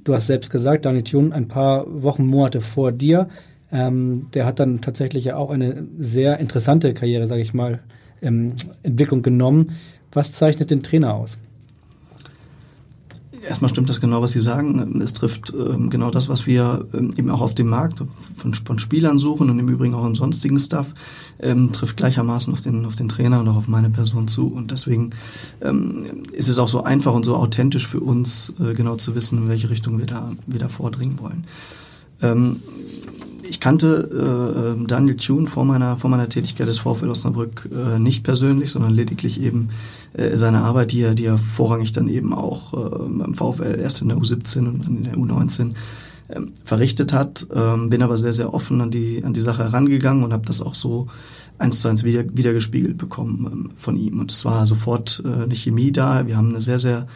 [0.05, 3.29] du hast selbst gesagt, Daniel Thun ein paar Wochen, Monate vor dir.
[3.71, 7.81] Ähm, der hat dann tatsächlich ja auch eine sehr interessante Karriere, sage ich mal,
[8.23, 9.73] ähm, Entwicklung genommen.
[10.13, 11.39] Was zeichnet den Trainer aus?
[13.49, 15.01] Erstmal stimmt das genau, was Sie sagen.
[15.01, 18.05] Es trifft ähm, genau das, was wir ähm, eben auch auf dem Markt
[18.37, 20.93] von, von, Spielern suchen und im Übrigen auch im sonstigen Stuff,
[21.41, 24.49] ähm, trifft gleichermaßen auf den, auf den Trainer und auch auf meine Person zu.
[24.49, 25.11] Und deswegen
[25.63, 29.39] ähm, ist es auch so einfach und so authentisch für uns, äh, genau zu wissen,
[29.39, 31.45] in welche Richtung wir da, wir da vordringen wollen.
[33.49, 37.99] Ich kannte äh, ähm, Daniel Thune vor meiner, vor meiner Tätigkeit des VfL Osnabrück äh,
[37.99, 39.71] nicht persönlich, sondern lediglich eben
[40.13, 44.03] äh, seine Arbeit, die er, die er vorrangig dann eben auch äh, beim VfL erst
[44.03, 45.75] in der U17 und dann in der U19
[46.31, 47.47] ähm, verrichtet hat.
[47.55, 50.61] Ähm, bin aber sehr, sehr offen an die, an die Sache herangegangen und habe das
[50.61, 51.09] auch so
[51.57, 54.21] eins zu eins wieder, wieder gespiegelt bekommen ähm, von ihm.
[54.21, 56.27] Und es war sofort äh, eine Chemie da.
[56.27, 57.07] Wir haben eine sehr, sehr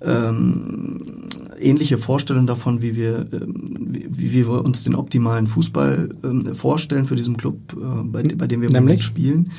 [0.00, 1.26] ähm,
[1.60, 7.06] ähnliche Vorstellung davon, wie wir, ähm, wie, wie, wir uns den optimalen Fußball ähm, vorstellen
[7.06, 9.50] für diesen Club, äh, bei, bei, dem wir im Moment spielen.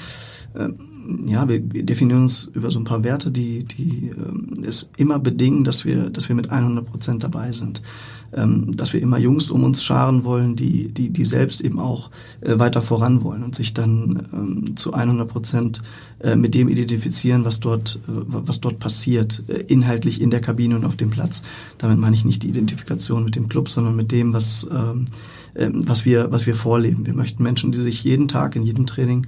[0.55, 0.75] Ähm,
[1.25, 5.19] ja, wir, wir, definieren uns über so ein paar Werte, die, die ähm, es immer
[5.19, 7.81] bedingen, dass wir, dass wir mit 100 Prozent dabei sind
[8.33, 12.09] ähm, dass wir immer Jungs um uns scharen wollen, die, die, die selbst eben auch
[12.41, 15.81] äh, weiter voran wollen und sich dann ähm, zu 100 Prozent
[16.19, 20.75] äh, mit dem identifizieren, was dort, äh, was dort passiert, äh, inhaltlich in der Kabine
[20.75, 21.41] und auf dem Platz.
[21.77, 25.05] Damit meine ich nicht die Identifikation mit dem Club, sondern mit dem, was, ähm,
[25.55, 27.05] äh, was, wir, was wir vorleben.
[27.05, 29.25] Wir möchten Menschen, die sich jeden Tag in jedem Training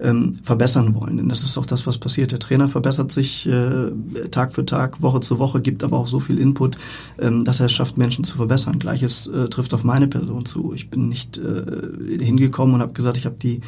[0.00, 1.16] ähm, verbessern wollen.
[1.16, 2.32] Denn das ist auch das, was passiert.
[2.32, 3.90] Der Trainer verbessert sich äh,
[4.30, 6.76] Tag für Tag, Woche zu Woche, gibt aber auch so viel Input,
[7.18, 8.78] ähm, dass er es schafft, Menschen zu verbessern.
[8.78, 10.72] Gleiches äh, trifft auf meine Person zu.
[10.74, 13.60] Ich bin nicht äh, hingekommen und habe gesagt, ich habe die,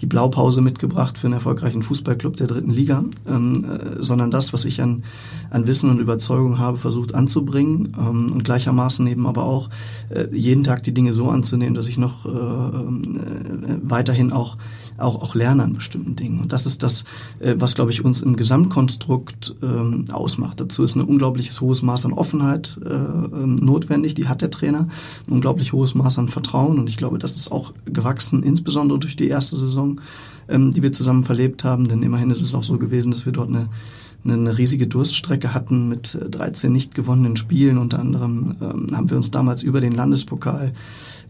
[0.00, 4.64] die Blaupause mitgebracht für einen erfolgreichen Fußballclub der dritten Liga, ähm, äh, sondern das, was
[4.64, 5.04] ich an,
[5.50, 9.70] an Wissen und Überzeugung habe, versucht anzubringen ähm, und gleichermaßen eben aber auch
[10.10, 14.56] äh, jeden Tag die Dinge so anzunehmen, dass ich noch äh, äh, weiterhin auch,
[14.98, 16.40] auch, auch lerne an bestimmten Dingen.
[16.40, 17.04] Und das ist das,
[17.40, 20.60] äh, was, glaube ich, uns im Gesamtkonstrukt ähm, ausmacht.
[20.60, 24.88] Dazu ist ein unglaubliches hohes Maß an Offenheit äh, ähm, notwendig, die hat der Trainer,
[25.26, 29.16] ein unglaublich hohes Maß an Vertrauen und ich glaube, das ist auch gewachsen, insbesondere durch
[29.16, 30.00] die erste Saison,
[30.48, 33.32] ähm, die wir zusammen verlebt haben, denn immerhin ist es auch so gewesen, dass wir
[33.32, 33.68] dort eine
[34.24, 37.78] eine riesige Durststrecke hatten mit 13 nicht gewonnenen Spielen.
[37.78, 40.72] Unter anderem ähm, haben wir uns damals über den Landespokal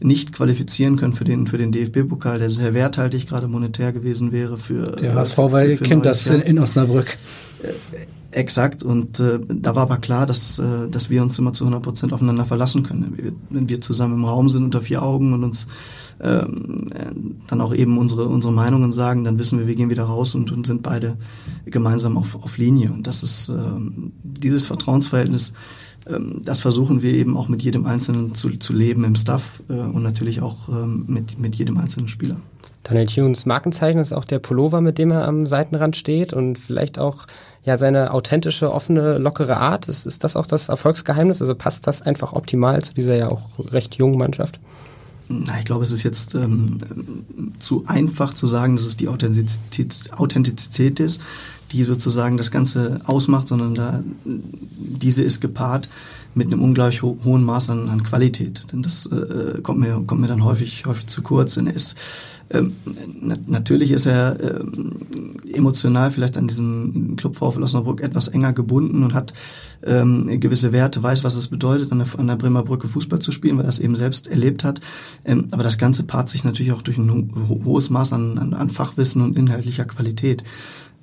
[0.01, 4.59] nicht qualifizieren können für den, für den DFB-Pokal, der sehr werthaltig gerade monetär gewesen wäre
[4.59, 4.93] für.
[4.93, 7.19] Der HSV, weil ihr kennt das in, in Osnabrück.
[7.63, 11.65] Äh, exakt, und äh, da war aber klar, dass, äh, dass wir uns immer zu
[11.65, 13.15] 100 Prozent aufeinander verlassen können.
[13.17, 15.67] Wenn wir, wenn wir zusammen im Raum sind unter vier Augen und uns
[16.21, 16.91] ähm,
[17.49, 20.53] dann auch eben unsere, unsere Meinungen sagen, dann wissen wir, wir gehen wieder raus und,
[20.53, 21.17] und sind beide
[21.67, 22.91] gemeinsam auf, auf Linie.
[22.91, 25.53] Und das ist ähm, dieses Vertrauensverhältnis,
[26.09, 29.75] ähm, das versuchen wir eben auch mit jedem Einzelnen zu, zu leben im Staff äh,
[29.75, 32.37] und natürlich auch mit, mit jedem einzelnen Spieler.
[32.85, 36.99] Daniel Tunes Markenzeichen ist auch der Pullover, mit dem er am Seitenrand steht und vielleicht
[36.99, 37.27] auch
[37.65, 39.89] ja seine authentische, offene, lockere Art.
[39.89, 41.43] Ist, ist das auch das Erfolgsgeheimnis?
[41.43, 44.59] Also passt das einfach optimal zu dieser ja auch recht jungen Mannschaft?
[45.29, 46.79] Na, ich glaube, es ist jetzt ähm,
[47.59, 51.21] zu einfach zu sagen, dass es die Authentizität, Authentizität ist,
[51.73, 55.91] die sozusagen das Ganze ausmacht, sondern da diese ist gepaart
[56.35, 58.65] mit einem ungleich ho hohen Maß an, an Qualität.
[58.73, 61.55] Denn das äh, kommt mir kommt mir dann häufig häufig zu kurz.
[61.55, 61.95] Denn ist
[62.51, 62.73] ähm,
[63.21, 64.93] na natürlich ist er ähm,
[65.53, 69.35] emotional vielleicht an diesem Club VfL Osnabrück etwas enger gebunden und hat
[69.83, 73.33] ähm, gewisse Werte, weiß, was es bedeutet, an der, an der Bremer Brücke Fußball zu
[73.33, 74.81] spielen, weil er es eben selbst erlebt hat.
[75.25, 78.55] Ähm, aber das Ganze paart sich natürlich auch durch ein ho hohes Maß an, an,
[78.55, 80.43] an Fachwissen und inhaltlicher Qualität.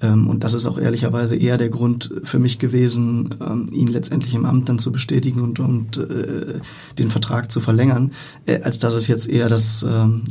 [0.01, 4.33] Ähm, und das ist auch ehrlicherweise eher der Grund für mich gewesen, ähm, ihn letztendlich
[4.33, 6.59] im Amt dann zu bestätigen und, und äh,
[6.99, 8.11] den Vertrag zu verlängern,
[8.45, 10.23] äh, als dass es jetzt eher das ähm,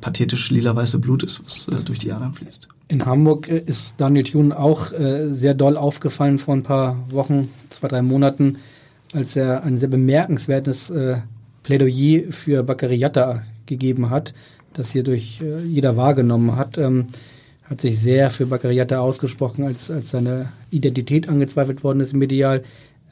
[0.00, 2.68] pathetisch lila-weiße Blut ist, was äh, durch die Adern fließt.
[2.88, 7.48] In Hamburg äh, ist Daniel Thune auch äh, sehr doll aufgefallen vor ein paar Wochen,
[7.70, 8.58] zwei, drei Monaten,
[9.12, 11.16] als er ein sehr bemerkenswertes äh,
[11.62, 14.34] Plädoyer für Baccariata gegeben hat
[14.76, 16.78] das hier durch äh, jeder wahrgenommen hat.
[16.78, 17.06] Ähm,
[17.68, 22.62] hat sich sehr für Baccariata ausgesprochen, als, als seine Identität angezweifelt worden ist medial.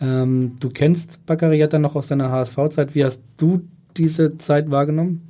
[0.01, 2.95] Ähm, du kennst Baccariata noch aus deiner HSV-Zeit.
[2.95, 3.63] Wie hast du
[3.97, 5.23] diese Zeit wahrgenommen?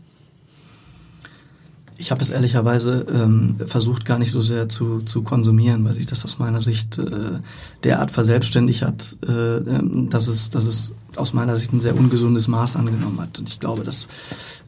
[1.96, 6.06] Ich habe es ehrlicherweise ähm, versucht, gar nicht so sehr zu, zu konsumieren, weil sich
[6.06, 7.38] das aus meiner Sicht äh,
[7.84, 12.48] derart verselbstständigt hat, äh, ähm, dass, es, dass es aus meiner Sicht ein sehr ungesundes
[12.48, 13.38] Maß angenommen hat.
[13.38, 14.08] Und ich glaube, dass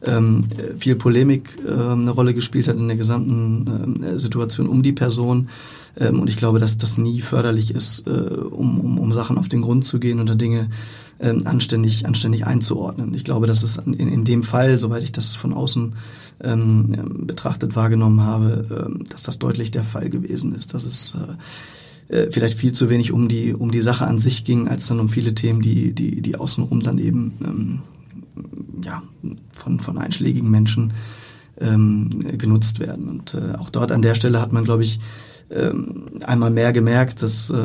[0.05, 0.45] ähm,
[0.77, 5.49] viel Polemik äh, eine Rolle gespielt hat in der gesamten äh, Situation um die Person.
[5.99, 9.49] Ähm, und ich glaube, dass das nie förderlich ist, äh, um, um, um Sachen auf
[9.49, 10.69] den Grund zu gehen oder Dinge
[11.19, 13.13] ähm, anständig, anständig einzuordnen.
[13.13, 15.95] Ich glaube, dass es in, in dem Fall, soweit ich das von außen
[16.43, 21.15] ähm, betrachtet wahrgenommen habe, ähm, dass das deutlich der Fall gewesen ist, dass es
[22.09, 24.87] äh, äh, vielleicht viel zu wenig um die um die Sache an sich ging, als
[24.87, 27.79] dann um viele Themen, die die die außenrum dann eben ähm,
[28.83, 29.01] ja
[29.51, 30.93] von von einschlägigen Menschen
[31.59, 33.09] ähm, genutzt werden.
[33.09, 34.99] Und äh, auch dort an der Stelle hat man, glaube ich,
[35.49, 37.55] einmal mehr gemerkt, dass äh,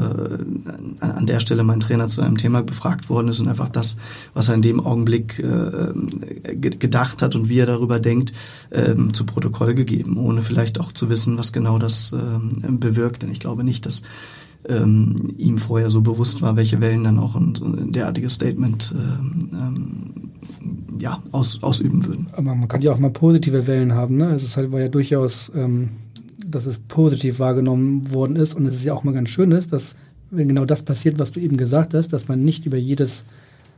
[1.00, 3.96] an der Stelle mein Trainer zu einem Thema befragt worden ist und einfach das,
[4.34, 8.32] was er in dem Augenblick äh, gedacht hat und wie er darüber denkt,
[8.70, 13.22] äh, zu Protokoll gegeben, ohne vielleicht auch zu wissen, was genau das äh, bewirkt.
[13.22, 14.02] Denn ich glaube nicht, dass
[14.68, 19.50] ähm, ihm vorher so bewusst war, welche Wellen dann auch ein, ein derartiges Statement ähm,
[19.52, 22.26] ähm, ja, aus, ausüben würden.
[22.32, 24.18] Aber man kann ja auch mal positive Wellen haben.
[24.18, 24.28] Ne?
[24.28, 25.90] Also es war ja durchaus ähm,
[26.46, 28.54] dass es positiv wahrgenommen worden ist.
[28.54, 29.96] Und es ist ja auch mal ganz schön ist, dass
[30.30, 33.24] wenn genau das passiert, was du eben gesagt hast, dass man nicht über jedes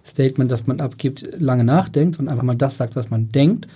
[0.07, 3.67] Statement, das man abgibt, lange nachdenkt und einfach mal das sagt, was man denkt.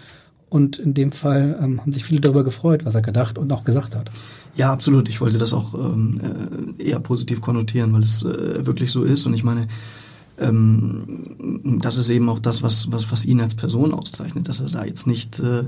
[0.50, 3.64] Und in dem Fall ähm, haben sich viele darüber gefreut, was er gedacht und auch
[3.64, 4.10] gesagt hat.
[4.54, 5.08] Ja, absolut.
[5.08, 6.20] Ich wollte das auch ähm,
[6.78, 9.26] äh, eher positiv konnotieren, weil es äh, wirklich so ist.
[9.26, 9.68] Und ich meine,
[10.40, 14.68] ähm, das ist eben auch das, was, was, was ihn als Person auszeichnet, dass er
[14.68, 15.64] da jetzt nicht äh,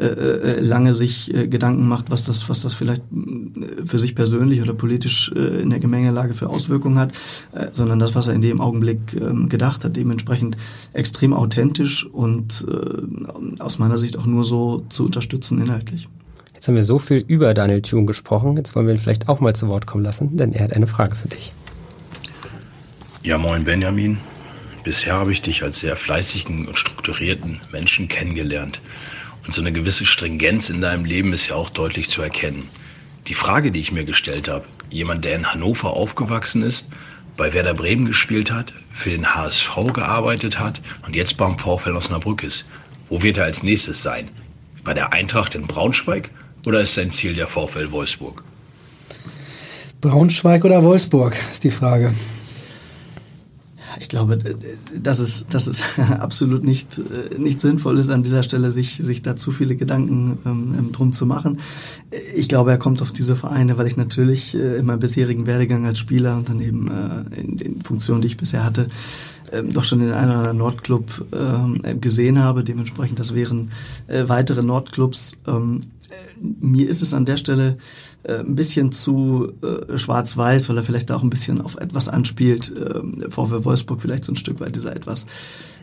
[0.00, 4.14] äh, äh lange sich äh, Gedanken macht, was das, was das vielleicht äh, für sich
[4.14, 7.12] persönlich oder politisch äh, in der Gemengelage für Auswirkungen hat,
[7.52, 10.56] äh, sondern das, was er in dem Augenblick äh, gedacht hat, dementsprechend
[10.92, 16.08] extrem authentisch und äh, aus meiner Sicht auch nur so zu unterstützen inhaltlich.
[16.54, 19.40] Jetzt haben wir so viel über Daniel Thune gesprochen, jetzt wollen wir ihn vielleicht auch
[19.40, 21.52] mal zu Wort kommen lassen, denn er hat eine Frage für dich.
[23.24, 24.18] Ja, moin Benjamin.
[24.82, 28.80] Bisher habe ich dich als sehr fleißigen und strukturierten Menschen kennengelernt.
[29.46, 32.68] Und so eine gewisse Stringenz in deinem Leben ist ja auch deutlich zu erkennen.
[33.28, 36.88] Die Frage, die ich mir gestellt habe, jemand, der in Hannover aufgewachsen ist,
[37.36, 42.42] bei Werder Bremen gespielt hat, für den HSV gearbeitet hat und jetzt beim VfL Osnabrück
[42.42, 42.64] ist,
[43.08, 44.30] wo wird er als nächstes sein?
[44.82, 46.28] Bei der Eintracht in Braunschweig
[46.66, 48.42] oder ist sein Ziel der VfL Wolfsburg?
[50.00, 52.12] Braunschweig oder Wolfsburg ist die Frage
[54.12, 54.38] glaube,
[54.94, 55.84] dass es, dass es
[56.18, 60.38] absolut nicht, äh, nicht sinnvoll ist, an dieser Stelle sich, sich da zu viele Gedanken
[60.44, 61.58] ähm, ähm, drum zu machen.
[62.36, 65.86] Ich glaube, er kommt auf diese Vereine, weil ich natürlich äh, in meinem bisherigen Werdegang
[65.86, 68.86] als Spieler und dann eben äh, in den Funktionen, die ich bisher hatte,
[69.50, 72.64] ähm, doch schon den einen oder anderen Nordclub ähm, gesehen habe.
[72.64, 73.70] Dementsprechend, das wären
[74.08, 75.38] äh, weitere Nordclubs.
[75.46, 75.80] Ähm,
[76.60, 77.78] mir ist es an der Stelle
[78.24, 82.72] äh, ein bisschen zu äh, schwarz-weiß, weil er vielleicht auch ein bisschen auf etwas anspielt.
[82.76, 85.26] Ähm, VfL Wolfsburg vielleicht so ein Stück weit dieser etwas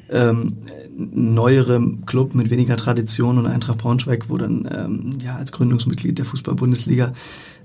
[0.09, 0.57] ähm,
[0.97, 6.25] neuere Club mit weniger Tradition und Eintracht Braunschweig, wo dann ähm, ja als Gründungsmitglied der
[6.25, 7.13] Fußball-Bundesliga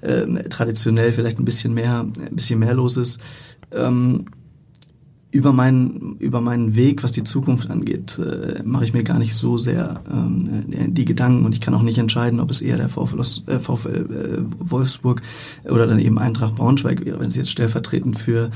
[0.02, 3.20] ähm, traditionell vielleicht ein bisschen mehr, ein bisschen mehr los ist.
[3.72, 4.26] Ähm,
[5.35, 9.35] über meinen über meinen Weg, was die Zukunft angeht, äh, mache ich mir gar nicht
[9.35, 11.44] so sehr ähm, die Gedanken.
[11.44, 15.23] Und ich kann auch nicht entscheiden, ob es eher der VfL, äh, VfL äh, Wolfsburg
[15.64, 18.53] oder dann eben Eintracht Braunschweig wäre, wenn sie jetzt stellvertretend für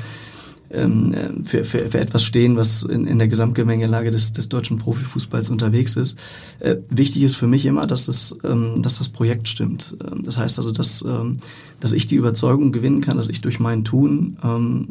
[0.70, 5.96] für, für, für etwas stehen, was in, in der Gesamtgemengelage des, des deutschen Profifußballs unterwegs
[5.96, 6.18] ist.
[6.60, 9.96] Äh, wichtig ist für mich immer, dass das, ähm, dass das Projekt stimmt.
[10.04, 11.38] Ähm, das heißt also, dass, ähm,
[11.80, 14.86] dass ich die Überzeugung gewinnen kann, dass ich durch mein Tun ähm,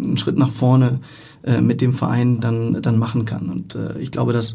[0.00, 1.00] einen Schritt nach vorne
[1.42, 3.48] äh, mit dem Verein dann, dann machen kann.
[3.48, 4.54] Und äh, ich glaube, dass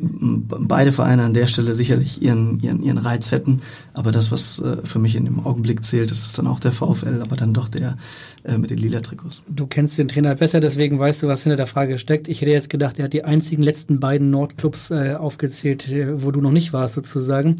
[0.00, 3.62] beide Vereine an der Stelle sicherlich ihren, ihren, ihren Reiz hätten.
[3.94, 7.20] Aber das, was äh, für mich in dem Augenblick zählt, ist dann auch der VfL,
[7.22, 7.96] aber dann doch der
[8.44, 9.42] äh, mit den lila Trikots.
[9.48, 12.28] Du kennst den Trainer besser, deswegen weißt du, was hinter der Frage steckt.
[12.28, 16.30] Ich hätte jetzt gedacht, er hat die einzigen letzten beiden Nordclubs äh, aufgezählt, äh, wo
[16.30, 17.56] du noch nicht warst sozusagen.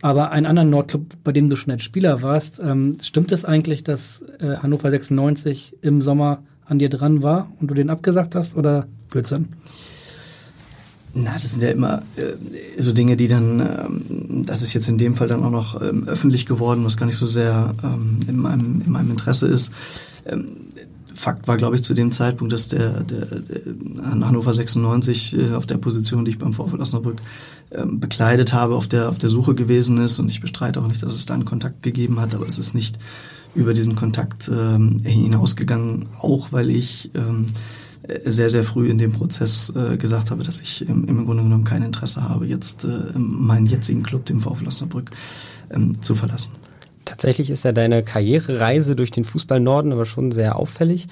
[0.00, 3.84] Aber einen anderen Nordclub, bei dem du schon als Spieler warst, ähm, stimmt es eigentlich,
[3.84, 8.56] dass äh, Hannover 96 im Sommer an dir dran war und du den abgesagt hast
[8.56, 9.48] oder Blödsinn?
[11.14, 14.96] Na, das sind ja immer äh, so Dinge, die dann, ähm, das ist jetzt in
[14.96, 18.38] dem Fall dann auch noch ähm, öffentlich geworden, was gar nicht so sehr ähm, in,
[18.38, 19.72] meinem, in meinem Interesse ist.
[20.24, 20.46] Ähm,
[21.14, 23.60] Fakt war, glaube ich, zu dem Zeitpunkt, dass der, der, der
[24.26, 27.20] Hannover 96 äh, auf der Position, die ich beim VfL Osnabrück
[27.70, 30.18] ähm, bekleidet habe, auf der, auf der Suche gewesen ist.
[30.18, 32.74] Und ich bestreite auch nicht, dass es da einen Kontakt gegeben hat, aber es ist
[32.74, 32.98] nicht
[33.54, 37.46] über diesen Kontakt ähm, hinausgegangen, auch weil ich ähm,
[38.24, 41.64] sehr, sehr früh in dem Prozess äh, gesagt habe, dass ich im, im Grunde genommen
[41.64, 45.10] kein Interesse habe, jetzt äh, meinen jetzigen Club, dem VfL Osnabrück,
[45.70, 46.50] ähm, zu verlassen.
[47.04, 51.08] Tatsächlich ist ja deine Karrierereise durch den Fußball Norden aber schon sehr auffällig.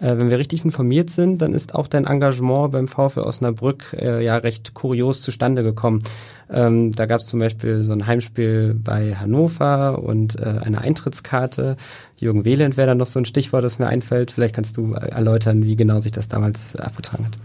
[0.00, 4.24] Äh, wenn wir richtig informiert sind, dann ist auch dein Engagement beim VfL Osnabrück äh,
[4.24, 6.02] ja recht kurios zustande gekommen.
[6.50, 11.76] Ähm, da gab es zum Beispiel so ein Heimspiel bei Hannover und äh, eine Eintrittskarte.
[12.18, 14.30] Jürgen Wehland wäre dann noch so ein Stichwort, das mir einfällt.
[14.32, 17.38] Vielleicht kannst du erläutern, wie genau sich das damals abgetragen hat.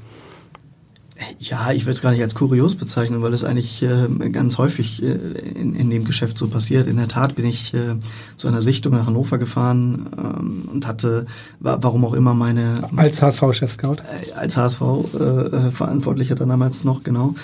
[1.40, 5.04] Ja, ich würde es gar nicht als kurios bezeichnen, weil es eigentlich äh, ganz häufig
[5.04, 6.88] äh, in, in dem Geschäft so passiert.
[6.88, 7.96] In der Tat bin ich äh,
[8.38, 11.26] zu einer Sichtung nach Hannover gefahren ähm, und hatte,
[11.60, 12.84] wa warum auch immer, meine...
[12.96, 13.98] Als HSV-Chef-Scout?
[13.98, 17.36] Äh, als HSV-Verantwortlicher äh, dann damals noch, genau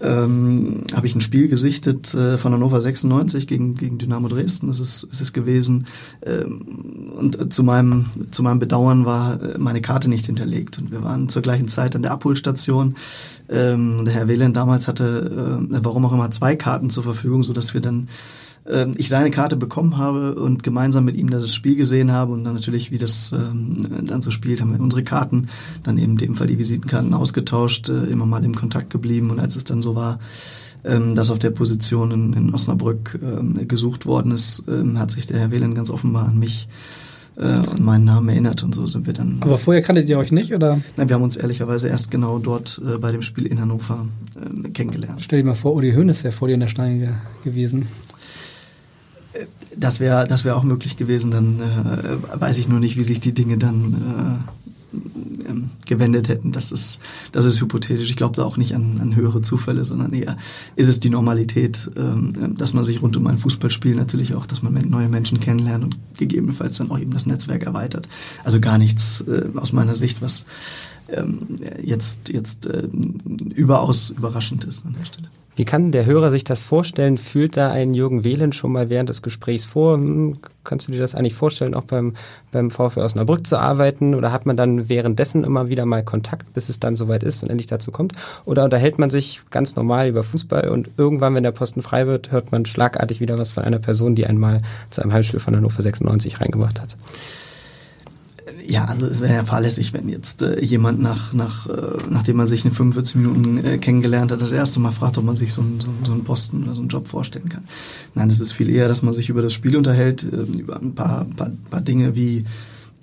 [0.00, 4.80] ähm, habe ich ein Spiel gesichtet äh, von Hannover 96 gegen, gegen Dynamo Dresden, ist
[4.80, 5.86] es, ist es gewesen.
[6.24, 10.78] Ähm, und zu meinem, zu meinem Bedauern war äh, meine Karte nicht hinterlegt.
[10.78, 12.94] Und wir waren zur gleichen Zeit an der Abholstation.
[13.48, 17.52] Ähm, der Herr Wehlen damals hatte, äh, warum auch immer, zwei Karten zur Verfügung, so
[17.74, 18.08] wir dann
[18.68, 22.44] ähm, ich seine Karte bekommen habe und gemeinsam mit ihm das Spiel gesehen habe und
[22.44, 25.48] dann natürlich, wie das ähm, dann so spielt, haben wir unsere Karten,
[25.82, 29.40] dann eben in dem Fall die Visitenkarten ausgetauscht, äh, immer mal im Kontakt geblieben und
[29.40, 30.18] als es dann so war,
[30.84, 35.26] ähm, dass auf der Position in, in Osnabrück ähm, gesucht worden ist, ähm, hat sich
[35.26, 36.68] der Herr Wehlen ganz offenbar an mich
[37.36, 39.38] äh, und meinen Namen erinnert und so sind wir dann.
[39.40, 40.80] Aber vorher kanntet ihr euch nicht, oder?
[40.96, 44.68] Nein, wir haben uns ehrlicherweise erst genau dort äh, bei dem Spiel in Hannover äh,
[44.70, 45.22] kennengelernt.
[45.22, 47.88] Stell dir mal vor, Uli Hoeneß wäre vor dir in der Steine gewesen.
[49.76, 53.20] Das wäre das wäre auch möglich gewesen, dann äh, weiß ich nur nicht, wie sich
[53.20, 54.98] die Dinge dann äh,
[55.48, 56.52] ähm, gewendet hätten.
[56.52, 57.00] Das ist,
[57.32, 58.08] das ist hypothetisch.
[58.08, 60.36] Ich glaube da auch nicht an, an höhere Zufälle, sondern eher
[60.76, 64.62] ist es die Normalität, äh, dass man sich rund um ein Fußballspiel natürlich auch, dass
[64.62, 68.08] man neue Menschen kennenlernt und gegebenenfalls dann auch eben das Netzwerk erweitert.
[68.44, 70.44] Also gar nichts äh, aus meiner Sicht, was
[71.10, 71.38] ähm,
[71.82, 72.88] jetzt, jetzt äh,
[73.54, 75.28] überaus überraschend ist an der Stelle.
[75.58, 77.16] Wie kann der Hörer sich das vorstellen?
[77.16, 79.94] Fühlt da ein Jürgen Wehlen schon mal während des Gesprächs vor?
[79.94, 82.14] Hm, kannst du dir das eigentlich vorstellen, auch beim,
[82.52, 84.14] beim VfL Osnabrück zu arbeiten?
[84.14, 87.50] Oder hat man dann währenddessen immer wieder mal Kontakt, bis es dann soweit ist und
[87.50, 88.12] endlich dazu kommt?
[88.44, 92.30] Oder unterhält man sich ganz normal über Fußball und irgendwann, wenn der Posten frei wird,
[92.30, 95.82] hört man schlagartig wieder was von einer Person, die einmal zu einem Heimspiel von Hannover
[95.82, 96.96] 96 reingebracht hat?
[98.68, 102.46] Ja, also es wäre ja fahrlässig, wenn jetzt äh, jemand nach, nach, äh, nachdem man
[102.46, 105.62] sich in 45 Minuten äh, kennengelernt hat, das erste Mal fragt, ob man sich so,
[105.62, 107.64] ein, so, so einen Posten oder so einen Job vorstellen kann.
[108.14, 110.94] Nein, es ist viel eher, dass man sich über das Spiel unterhält, äh, über ein
[110.94, 112.44] paar, paar, paar Dinge wie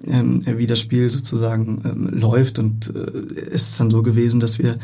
[0.08, 2.60] ähm, wie das Spiel sozusagen ähm, läuft.
[2.60, 4.76] Und äh, es ist dann so gewesen, dass wir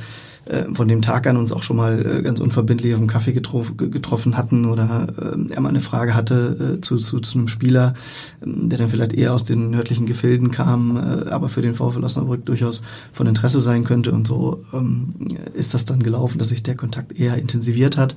[0.46, 3.32] äh, von dem Tag an uns auch schon mal äh, ganz unverbindlich auf dem Kaffee
[3.32, 7.48] getrof, getroffen hatten oder äh, er mal eine Frage hatte äh, zu, zu, zu einem
[7.48, 7.94] Spieler,
[8.42, 12.46] äh, der dann vielleicht eher aus den nördlichen Gefilden kam, aber für den VfL Osnabrück
[12.46, 12.82] durchaus
[13.14, 14.12] von Interesse sein könnte.
[14.12, 15.10] Und so ähm,
[15.54, 18.16] ist das dann gelaufen, dass sich der Kontakt eher intensiviert hat,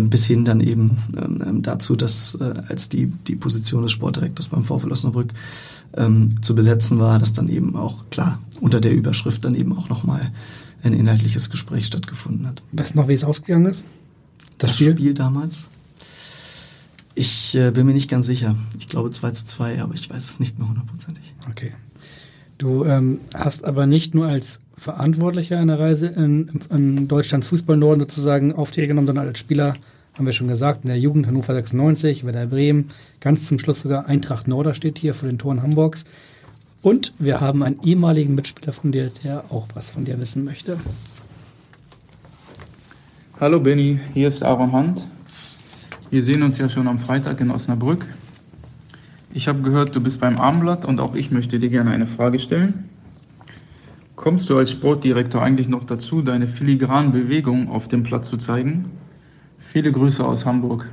[0.00, 2.38] bis hin dann eben äh, dazu, dass
[2.68, 5.32] als die, die Position des Sportdirektors beim VfL Osnabrück
[5.96, 9.88] ähm, zu besetzen war, dass dann eben auch klar unter der Überschrift dann eben auch
[9.88, 10.30] nochmal
[10.82, 12.62] ein inhaltliches Gespräch stattgefunden hat.
[12.72, 13.84] Weißt du noch, wie es ausgegangen ist?
[14.58, 14.92] Das, das Spiel?
[14.92, 15.14] Spiel?
[15.14, 15.68] damals?
[17.14, 18.56] Ich äh, bin mir nicht ganz sicher.
[18.78, 21.34] Ich glaube 2 zu 2, aber ich weiß es nicht mehr hundertprozentig.
[21.50, 21.72] Okay.
[22.58, 28.00] Du ähm, hast aber nicht nur als Verantwortlicher einer Reise in, in Deutschland Fußball Norden
[28.00, 29.74] sozusagen Aufträge genommen, sondern als Spieler
[30.14, 32.90] haben wir schon gesagt, in der Jugend Hannover 96, Werder Bremen,
[33.20, 36.04] ganz zum Schluss sogar Eintracht Norder steht hier vor den Toren Hamburgs.
[36.82, 40.76] Und wir haben einen ehemaligen Mitspieler von dir, der auch was von dir wissen möchte.
[43.38, 45.06] Hallo Benny, hier ist Aaron Hand.
[46.10, 48.04] Wir sehen uns ja schon am Freitag in Osnabrück.
[49.32, 52.40] Ich habe gehört, du bist beim Armblatt und auch ich möchte dir gerne eine Frage
[52.40, 52.90] stellen.
[54.16, 58.90] Kommst du als Sportdirektor eigentlich noch dazu, deine filigranen Bewegungen auf dem Platz zu zeigen?
[59.58, 60.86] Viele Grüße aus Hamburg.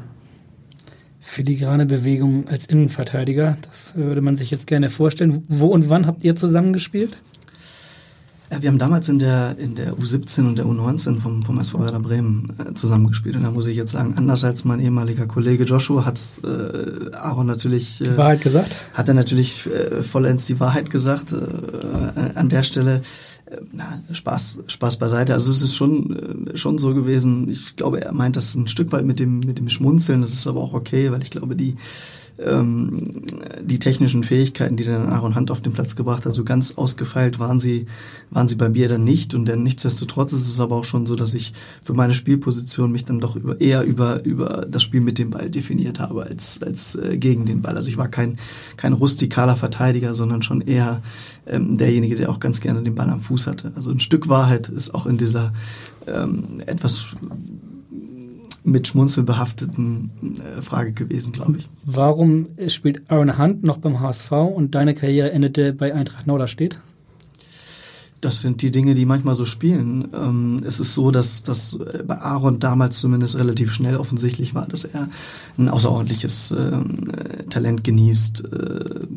[1.21, 5.43] Filigrane Bewegung als Innenverteidiger, das würde man sich jetzt gerne vorstellen.
[5.47, 7.17] Wo und wann habt ihr zusammengespielt?
[8.57, 11.99] Wir haben damals in der, in der U17 und der U19 vom, vom SV Werder
[11.99, 13.35] Bremen äh, zusammengespielt.
[13.35, 17.45] Und da muss ich jetzt sagen, anders als mein ehemaliger Kollege Joshua hat äh, Aaron
[17.45, 18.01] natürlich...
[18.01, 18.77] Äh, die Wahrheit gesagt?
[18.95, 21.31] Hat er natürlich äh, vollends die Wahrheit gesagt.
[21.31, 23.01] Äh, an der Stelle
[23.71, 25.33] na, Spaß, Spaß beiseite.
[25.33, 27.49] Also es ist schon, äh, schon so gewesen.
[27.49, 30.21] Ich glaube, er meint das ein Stück weit mit dem, mit dem Schmunzeln.
[30.21, 31.75] Das ist aber auch okay, weil ich glaube, die,
[32.45, 33.23] ähm,
[33.61, 37.39] die technischen Fähigkeiten, die dann Aaron Hunt auf den Platz gebracht hat, so ganz ausgefeilt
[37.39, 37.85] waren sie,
[38.29, 39.33] waren sie bei mir dann nicht.
[39.33, 41.53] Und dann nichtsdestotrotz ist es aber auch schon so, dass ich
[41.83, 45.49] für meine Spielposition mich dann doch über, eher über, über das Spiel mit dem Ball
[45.49, 47.75] definiert habe als, als äh, gegen den Ball.
[47.75, 48.37] Also ich war kein,
[48.77, 51.01] kein rustikaler Verteidiger, sondern schon eher
[51.45, 53.71] ähm, derjenige, der auch ganz gerne den Ball am Fuß hatte.
[53.75, 55.53] Also ein Stück Wahrheit ist auch in dieser
[56.07, 57.07] ähm, etwas
[58.63, 60.11] mit Schmunzel behafteten
[60.57, 61.69] äh, Frage gewesen, glaube ich.
[61.85, 66.79] Warum spielt Aaron Hunt noch beim HSV und deine Karriere endete bei Eintracht Norderstedt?
[68.21, 70.09] Das sind die Dinge, die manchmal so spielen.
[70.13, 74.67] Ähm, es ist so, dass das äh, bei Aaron damals zumindest relativ schnell offensichtlich war,
[74.67, 75.07] dass er
[75.57, 78.43] ein außerordentliches ähm, äh, Talent genießt.
[78.43, 79.07] Äh,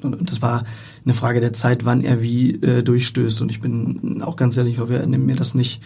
[0.00, 0.64] und das war
[1.04, 3.42] eine Frage der Zeit, wann er wie äh, durchstößt.
[3.42, 5.82] Und ich bin auch ganz ehrlich, ich hoffe, er nimmt mir das nicht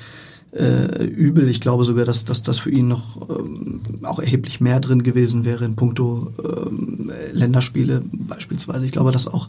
[0.53, 1.48] äh, übel.
[1.48, 5.64] Ich glaube sogar, dass, das für ihn noch ähm, auch erheblich mehr drin gewesen wäre
[5.64, 8.84] in puncto ähm, Länderspiele beispielsweise.
[8.84, 9.48] Ich glaube, dass auch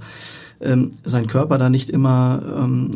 [0.59, 2.91] ähm, sein Körper da nicht immer ähm,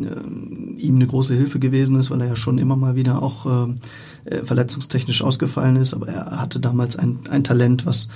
[0.78, 3.45] äh, ihm eine große Hilfe gewesen ist, weil er ja schon immer mal wieder auch
[3.45, 3.78] ähm,
[4.26, 5.93] äh, verletzungstechnisch ausgefallen ist.
[5.93, 8.10] Aber er hatte damals ein, ein Talent, was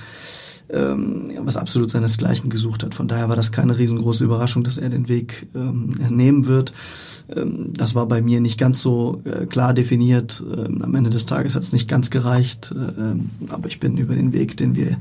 [0.72, 2.94] ähm, was absolut seinesgleichen gesucht hat.
[2.94, 6.72] Von daher war das keine riesengroße Überraschung, dass er den Weg ähm, nehmen wird.
[7.34, 10.42] Ähm, das war bei mir nicht ganz so äh, klar definiert.
[10.46, 14.14] Ähm, am Ende des Tages hat es nicht ganz gereicht, äh, aber ich bin über
[14.14, 14.96] den Weg, den wir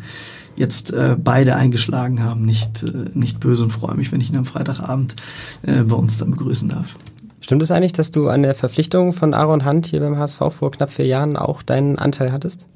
[0.55, 2.83] jetzt äh, beide eingeschlagen haben, nicht,
[3.15, 5.15] nicht böse und freue mich, wenn ich ihn am Freitagabend
[5.61, 6.97] bei uns dann begrüßen darf.
[7.39, 10.71] Stimmt es eigentlich, dass du an der Verpflichtung von Aaron Hunt hier beim HSV vor
[10.71, 12.67] knapp vier Jahren auch deinen Anteil hattest?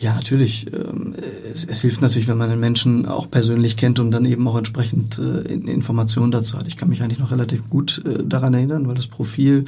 [0.00, 0.66] Ja, natürlich.
[0.72, 1.14] Ähm,
[1.52, 4.56] es, es, hilft natürlich, wenn man einen Menschen auch persönlich kennt und dann eben auch
[4.56, 6.66] entsprechend äh, Informationen dazu hat.
[6.66, 9.66] Ich kann mich eigentlich noch relativ gut äh, daran erinnern, weil das Profil,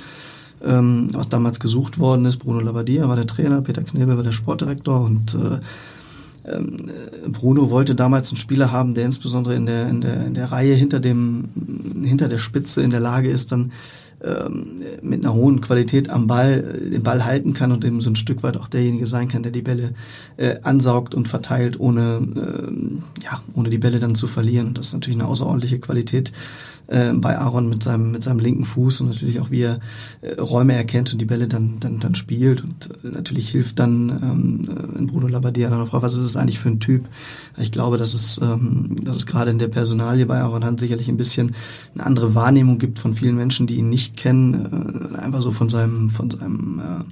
[0.64, 4.32] ähm, was damals gesucht worden ist, Bruno Labbadia war der Trainer, Peter Knebel war der
[4.32, 6.90] Sportdirektor und äh, ähm,
[7.28, 10.74] Bruno wollte damals einen Spieler haben, der insbesondere in der, in der, in der Reihe
[10.74, 11.44] hinter dem,
[12.02, 13.70] hinter der Spitze in der Lage ist, dann
[14.24, 18.16] ähm, mit einer hohen Qualität am Ball den Ball halten kann und eben so ein
[18.16, 19.94] Stück weit auch derjenige sein kann, der die Bälle
[20.36, 24.74] äh, ansaugt und verteilt, ohne, äh, ja, ohne die Bälle dann zu verlieren.
[24.74, 26.32] Das ist natürlich eine außerordentliche Qualität
[26.92, 29.80] äh, bei Aaron mit seinem, mit seinem linken Fuß und natürlich auch, wie er
[30.20, 32.62] äh, Räume erkennt und die Bälle dann, dann, dann spielt.
[32.62, 36.58] Und äh, natürlich hilft dann ähm, in Bruno Labbadia dann fragt, was ist es eigentlich
[36.58, 37.08] für ein Typ?
[37.58, 41.08] Ich glaube, dass es, ähm, dass es gerade in der Personalie bei Aaron Hunt sicherlich
[41.08, 41.54] ein bisschen
[41.94, 45.70] eine andere Wahrnehmung gibt von vielen Menschen, die ihn nicht kennen, äh, einfach so von
[45.70, 47.04] seinem, von seinem äh,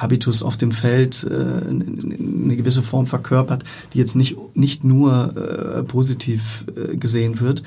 [0.00, 5.82] Habitus auf dem Feld äh, eine gewisse Form verkörpert, die jetzt nicht, nicht nur äh,
[5.82, 7.62] positiv äh, gesehen wird.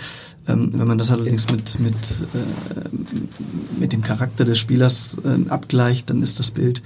[0.47, 6.09] Ähm, wenn man das allerdings mit, mit, äh, mit dem Charakter des Spielers äh, abgleicht,
[6.09, 6.81] dann ist das Bild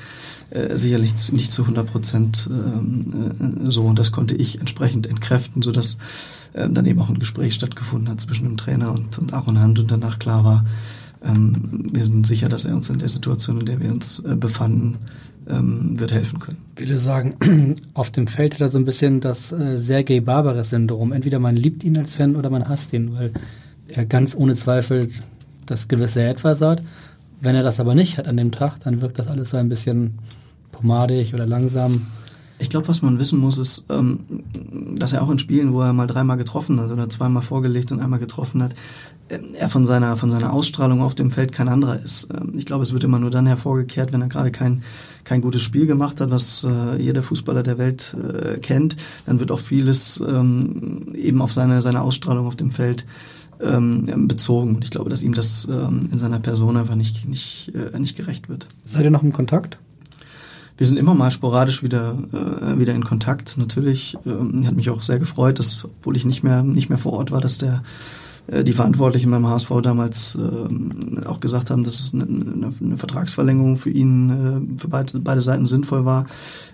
[0.75, 3.83] sicherlich nicht zu 100 Prozent ähm, äh, so.
[3.83, 5.97] Und das konnte ich entsprechend entkräften, sodass
[6.53, 9.91] dann eben auch ein Gespräch stattgefunden hat zwischen dem Trainer und, und Aaron Hand und
[9.91, 10.65] danach klar war,
[11.21, 14.99] ähm, wir sind sicher, dass er uns in der Situation, in der wir uns befanden,
[15.49, 16.57] ähm, wird helfen können.
[16.75, 21.11] Viele sagen, auf dem Feld hat er so ein bisschen das äh, Sergei Barbares-Syndrom.
[21.11, 23.31] Entweder man liebt ihn als Fan oder man hasst ihn, weil
[23.87, 25.09] er ganz ohne Zweifel
[25.65, 26.81] das gewisse Etwas hat.
[27.41, 29.69] Wenn er das aber nicht hat an dem Tag, dann wirkt das alles so ein
[29.69, 30.19] bisschen
[30.71, 32.07] pomadig oder langsam.
[32.57, 34.19] Ich glaube, was man wissen muss, ist, ähm,
[34.95, 37.99] dass er auch in Spielen, wo er mal dreimal getroffen hat oder zweimal vorgelegt und
[37.99, 38.73] einmal getroffen hat,
[39.27, 42.29] äh, er von seiner, von seiner Ausstrahlung auf dem Feld kein anderer ist.
[42.33, 44.83] Ähm, ich glaube, es wird immer nur dann hervorgekehrt, wenn er gerade kein,
[45.25, 48.95] kein gutes Spiel gemacht hat, was äh, jeder Fußballer der Welt äh, kennt.
[49.25, 53.05] Dann wird auch vieles ähm, eben auf seine, seine Ausstrahlung auf dem Feld
[53.59, 54.75] ähm, bezogen.
[54.75, 58.15] Und ich glaube, dass ihm das ähm, in seiner Person einfach nicht, nicht, äh, nicht
[58.15, 58.67] gerecht wird.
[58.85, 59.77] Seid ihr noch im Kontakt?
[60.77, 63.57] Wir sind immer mal sporadisch wieder, äh, wieder in Kontakt.
[63.57, 67.13] Natürlich ähm, hat mich auch sehr gefreut, dass, obwohl ich nicht mehr, nicht mehr vor
[67.13, 67.81] Ort war, dass der
[68.47, 73.77] äh, die Verantwortlichen beim HSV damals äh, auch gesagt haben, dass es eine, eine Vertragsverlängerung
[73.77, 76.25] für ihn, äh, für beide, beide Seiten sinnvoll war.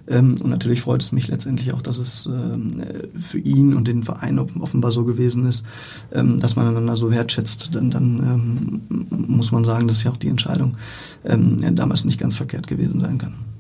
[0.08, 4.04] Ähm, und natürlich freut es mich letztendlich auch, dass es äh, für ihn und den
[4.04, 5.66] Verein offenbar so gewesen ist,
[6.12, 7.76] ähm, dass man einander so wertschätzt.
[7.76, 10.76] Denn dann ähm, muss man sagen, dass ja auch die Entscheidung
[11.24, 13.51] ähm, damals nicht ganz verkehrt gewesen sein kann.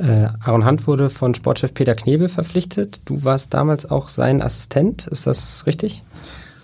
[0.00, 3.02] Äh, Aaron Hunt wurde von Sportchef Peter Knebel verpflichtet.
[3.04, 6.02] Du warst damals auch sein Assistent, ist das richtig?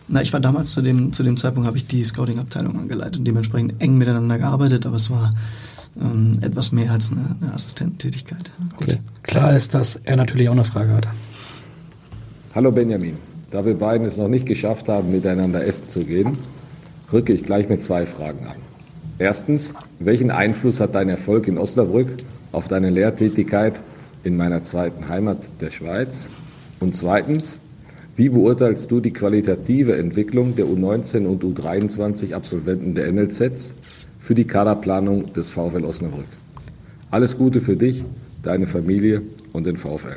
[0.09, 3.25] Na, ich war damals zu dem, zu dem Zeitpunkt, habe ich die Scouting-Abteilung angeleitet und
[3.27, 5.33] dementsprechend eng miteinander gearbeitet, aber es war
[6.01, 8.51] ähm, etwas mehr als eine, eine Assistententätigkeit.
[8.81, 8.99] Okay.
[9.23, 11.09] Klar ist, dass er natürlich auch eine Frage hat.
[12.55, 13.17] Hallo Benjamin.
[13.51, 16.39] Da wir beiden es noch nicht geschafft haben, miteinander essen zu gehen,
[17.13, 18.57] rücke ich gleich mit zwei Fragen an.
[19.19, 22.17] Erstens, welchen Einfluss hat dein Erfolg in Osnabrück
[22.57, 23.83] auf deine Lehrtätigkeit
[24.25, 26.31] in meiner zweiten Heimat der Schweiz?
[26.81, 27.59] Und zweitens,
[28.17, 33.75] wie beurteilst du die qualitative Entwicklung der U19 und U23 Absolventen der NLZs
[34.21, 36.25] für die Kaderplanung des VfL Osnabrück?
[37.11, 38.05] Alles Gute für dich,
[38.43, 39.21] deine Familie
[39.53, 40.17] und den VfL.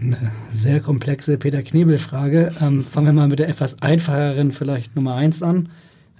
[0.00, 0.16] Eine
[0.54, 2.52] sehr komplexe Peter Knebel-Frage.
[2.62, 5.68] Ähm, fangen wir mal mit der etwas einfacheren, vielleicht Nummer eins an.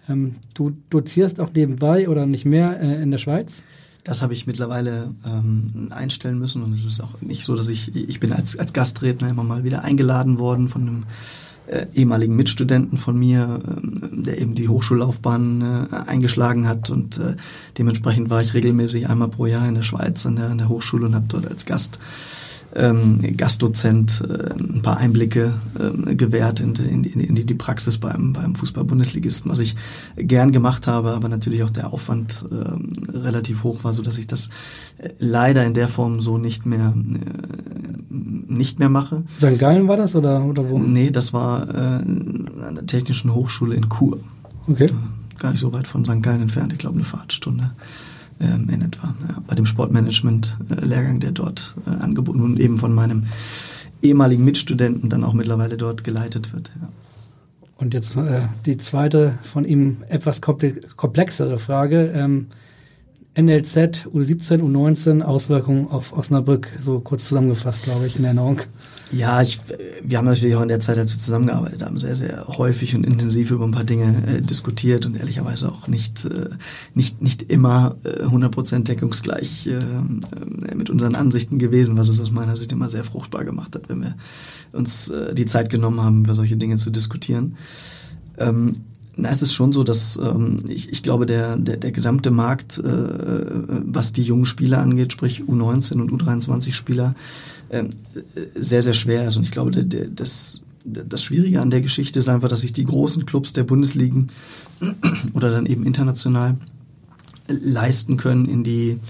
[0.07, 3.63] Ähm, du dozierst auch nebenbei oder nicht mehr äh, in der Schweiz?
[4.05, 6.63] Das habe ich mittlerweile ähm, einstellen müssen.
[6.63, 9.65] Und es ist auch nicht so, dass ich, ich bin als, als Gastredner immer mal
[9.65, 11.05] wieder eingeladen worden von einem
[11.67, 16.91] äh, ehemaligen Mitstudenten von mir, äh, der eben die Hochschullaufbahn äh, eingeschlagen hat.
[16.91, 17.37] Und äh,
[17.79, 21.07] dementsprechend war ich regelmäßig einmal pro Jahr in der Schweiz an der, an der Hochschule
[21.07, 21.99] und habe dort als Gast
[22.75, 28.55] ähm, Gastdozent äh, ein paar Einblicke äh, gewährt in, in, in, die, Praxis beim, beim
[28.55, 29.77] Fußball-Bundesligisten, was ich
[30.17, 34.27] gern gemacht habe, aber natürlich auch der Aufwand äh, relativ hoch war, so dass ich
[34.27, 34.51] das
[34.99, 37.61] äh, leider in der Form so nicht mehr äh,
[38.11, 39.23] nicht mehr mache.
[39.39, 39.59] St.
[39.59, 40.79] Gallen war das oder, oder wo?
[40.79, 44.19] Nee, das war äh, an der Technischen Hochschule in Chur.
[44.67, 44.91] Okay.
[45.39, 46.23] Gar nicht so weit von St.
[46.23, 47.71] Gallen entfernt, ich glaube eine Fahrtstunde
[48.41, 49.15] ähm, in etwa.
[49.29, 53.25] Ja, bei dem Sportmanagement-Lehrgang, der dort äh, angeboten und eben von meinem
[54.03, 56.71] ehemaligen Mitstudenten dann auch mittlerweile dort geleitet wird.
[56.81, 56.89] Ja.
[57.77, 62.13] Und jetzt äh, die zweite von ihm etwas komplexere Frage.
[62.15, 62.49] Ähm,
[63.37, 68.61] NLZ, U17, U19, Auswirkungen auf Osnabrück, so kurz zusammengefasst, glaube ich, in Erinnerung.
[69.13, 69.61] Ja, ich,
[70.05, 73.05] wir haben natürlich auch in der Zeit, als wir zusammengearbeitet haben, sehr, sehr häufig und
[73.05, 76.51] intensiv über ein paar Dinge äh, diskutiert und ehrlicherweise auch nicht, äh,
[76.95, 82.31] nicht, nicht immer äh, 100% deckungsgleich äh, äh, mit unseren Ansichten gewesen, was es aus
[82.31, 84.15] meiner Sicht immer sehr fruchtbar gemacht hat, wenn wir
[84.73, 87.57] uns äh, die Zeit genommen haben, über solche Dinge zu diskutieren.
[88.39, 88.77] Ähm,
[89.21, 92.79] na, es ist schon so, dass ähm, ich, ich glaube, der, der, der gesamte Markt,
[92.79, 97.15] äh, was die jungen Spieler angeht, sprich U19 und U23-Spieler,
[97.69, 97.85] äh,
[98.55, 99.37] sehr, sehr schwer ist.
[99.37, 102.73] Und ich glaube, der, der, das, das Schwierige an der Geschichte ist einfach, dass sich
[102.73, 104.29] die großen Clubs der Bundesligen
[105.35, 106.57] oder dann eben international
[107.49, 109.01] leisten können, in die ähm,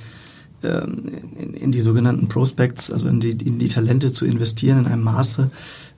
[0.62, 5.02] in, in die sogenannten Prospects, also in die, in die Talente zu investieren in einem
[5.02, 5.50] Maße,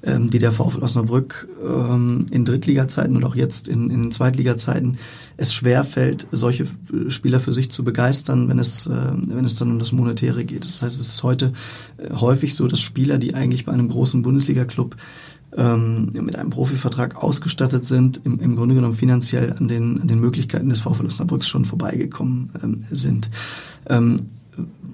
[0.05, 4.99] ähm, die der VfL Osnabrück ähm, in Drittliga-Zeiten und auch jetzt in, in Zweitliga-Zeiten
[5.37, 6.67] es schwerfällt, solche
[7.09, 10.65] Spieler für sich zu begeistern, wenn es, äh, wenn es dann um das Monetäre geht.
[10.65, 11.53] Das heißt, es ist heute
[11.99, 14.97] äh, häufig so, dass Spieler, die eigentlich bei einem großen Bundesliga-Club
[15.57, 20.19] ähm, mit einem Profivertrag ausgestattet sind, im, im Grunde genommen finanziell an den, an den
[20.19, 23.31] Möglichkeiten des VfL Osnabrücks schon vorbeigekommen ähm, sind.
[23.89, 24.17] Ähm,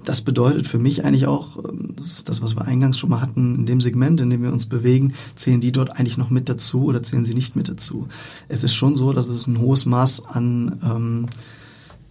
[0.05, 3.21] das bedeutet für mich eigentlich auch, ähm, das ist das, was wir eingangs schon mal
[3.21, 6.49] hatten, in dem Segment, in dem wir uns bewegen, zählen die dort eigentlich noch mit
[6.49, 8.09] dazu oder zählen sie nicht mit dazu?
[8.49, 11.27] Es ist schon so, dass es ein hohes Maß an ähm,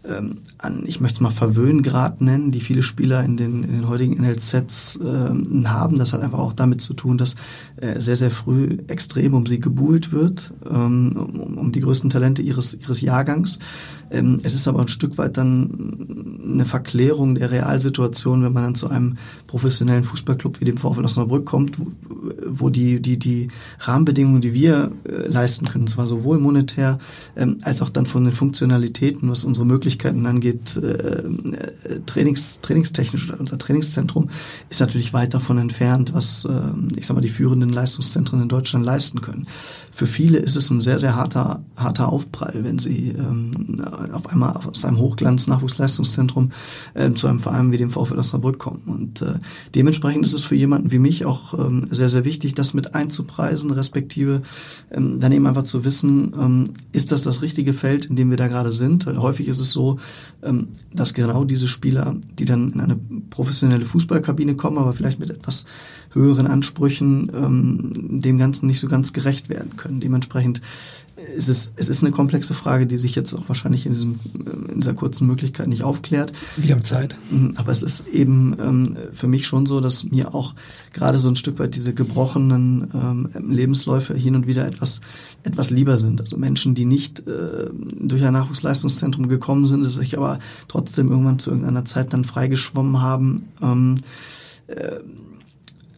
[0.10, 3.88] ähm, an, ich möchte es mal Verwöhngrad nennen, die viele Spieler in den, in den
[3.88, 5.98] heutigen NLZs ähm, haben.
[5.98, 7.36] Das hat einfach auch damit zu tun, dass
[7.78, 12.42] äh, sehr, sehr früh extrem um sie gebuhlt wird, ähm, um, um die größten Talente
[12.42, 13.60] ihres, ihres Jahrgangs.
[14.12, 18.76] Ähm, es ist aber ein Stück weit dann eine Verklärung der Realsituation, wenn man dann
[18.76, 21.78] zu einem professionellen Fußballclub wie dem VfL Osnabrück kommt,
[22.46, 23.50] wo, die, die, die
[23.80, 27.00] Rahmenbedingungen, die wir äh, leisten können, zwar sowohl monetär
[27.36, 33.30] ähm, als auch dann von den Funktionalitäten, was unsere Möglichkeiten angeht, äh, äh, Trainings, trainingstechnisch
[33.30, 34.30] oder unser Trainingszentrum
[34.70, 36.52] ist natürlich weit davon entfernt, was äh,
[36.98, 39.48] ich sag mal die führenden Leistungszentren in Deutschland leisten können.
[39.98, 43.84] Für viele ist es ein sehr, sehr harter, harter Aufprall, wenn sie ähm,
[44.14, 46.52] auf einmal aus einem Hochglanz-Nachwuchsleistungszentrum
[46.94, 48.84] äh, zu einem Verein wie dem VfL Osnabrück kommen.
[48.86, 49.40] Und äh,
[49.74, 53.72] dementsprechend ist es für jemanden wie mich auch ähm, sehr, sehr wichtig, das mit einzupreisen,
[53.72, 54.44] respektive
[54.92, 58.38] ähm, dann eben einfach zu wissen, ähm, ist das das richtige Feld, in dem wir
[58.38, 59.08] da gerade sind?
[59.08, 59.98] Weil häufig ist es so,
[60.44, 63.00] ähm, dass genau diese Spieler, die dann in eine
[63.32, 65.66] professionelle Fußballkabine kommen, aber vielleicht mit etwas
[66.12, 70.00] höheren Ansprüchen ähm, dem Ganzen nicht so ganz gerecht werden können.
[70.00, 70.62] Dementsprechend
[71.36, 74.72] ist es, es ist eine komplexe Frage, die sich jetzt auch wahrscheinlich in, diesem, äh,
[74.72, 76.32] in dieser kurzen Möglichkeit nicht aufklärt.
[76.58, 77.16] Wir haben Zeit.
[77.32, 80.54] Mhm, aber es ist eben ähm, für mich schon so, dass mir auch
[80.94, 85.02] gerade so ein Stück weit diese gebrochenen ähm, Lebensläufe hin und wieder etwas,
[85.44, 86.22] etwas lieber sind.
[86.22, 91.50] Also Menschen, die nicht äh, durch ein Nachwuchsleistungszentrum gekommen sind, sich aber trotzdem irgendwann zu
[91.50, 93.96] irgendeiner Zeit dann freigeschwommen haben, ähm,
[94.68, 95.00] äh,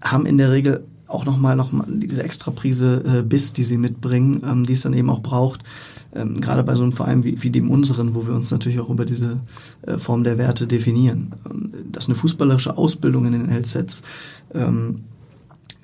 [0.02, 3.78] haben in der Regel auch nochmal noch mal diese extra Prise äh, Biss, die sie
[3.78, 5.62] mitbringen, ähm, die es dann eben auch braucht.
[6.14, 8.90] Ähm, gerade bei so einem Verein wie, wie dem unseren, wo wir uns natürlich auch
[8.90, 9.40] über diese
[9.82, 11.36] äh, Form der Werte definieren.
[11.50, 14.02] Ähm, dass eine fußballerische Ausbildung in den LZs
[14.54, 15.02] ähm,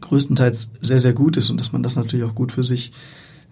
[0.01, 2.91] größtenteils sehr, sehr gut ist und dass man das natürlich auch gut für sich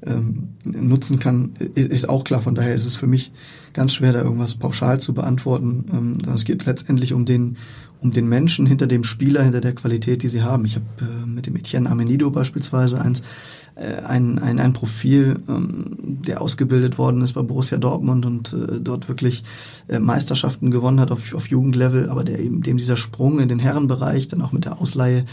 [0.05, 2.41] ähm, nutzen kann, ist auch klar.
[2.41, 3.31] Von daher ist es für mich
[3.73, 5.85] ganz schwer, da irgendwas pauschal zu beantworten.
[5.91, 7.57] Ähm, sondern es geht letztendlich um den,
[7.99, 10.65] um den Menschen hinter dem Spieler, hinter der Qualität, die sie haben.
[10.65, 13.21] Ich habe äh, mit dem Etienne Amenido beispielsweise eins,
[13.75, 18.79] äh, ein, ein, ein Profil, ähm, der ausgebildet worden ist bei Borussia Dortmund und äh,
[18.79, 19.43] dort wirklich
[19.87, 23.57] äh, Meisterschaften gewonnen hat auf, auf Jugendlevel, aber der eben dem dieser Sprung in den
[23.57, 25.25] Herrenbereich, dann auch mit der Ausleihe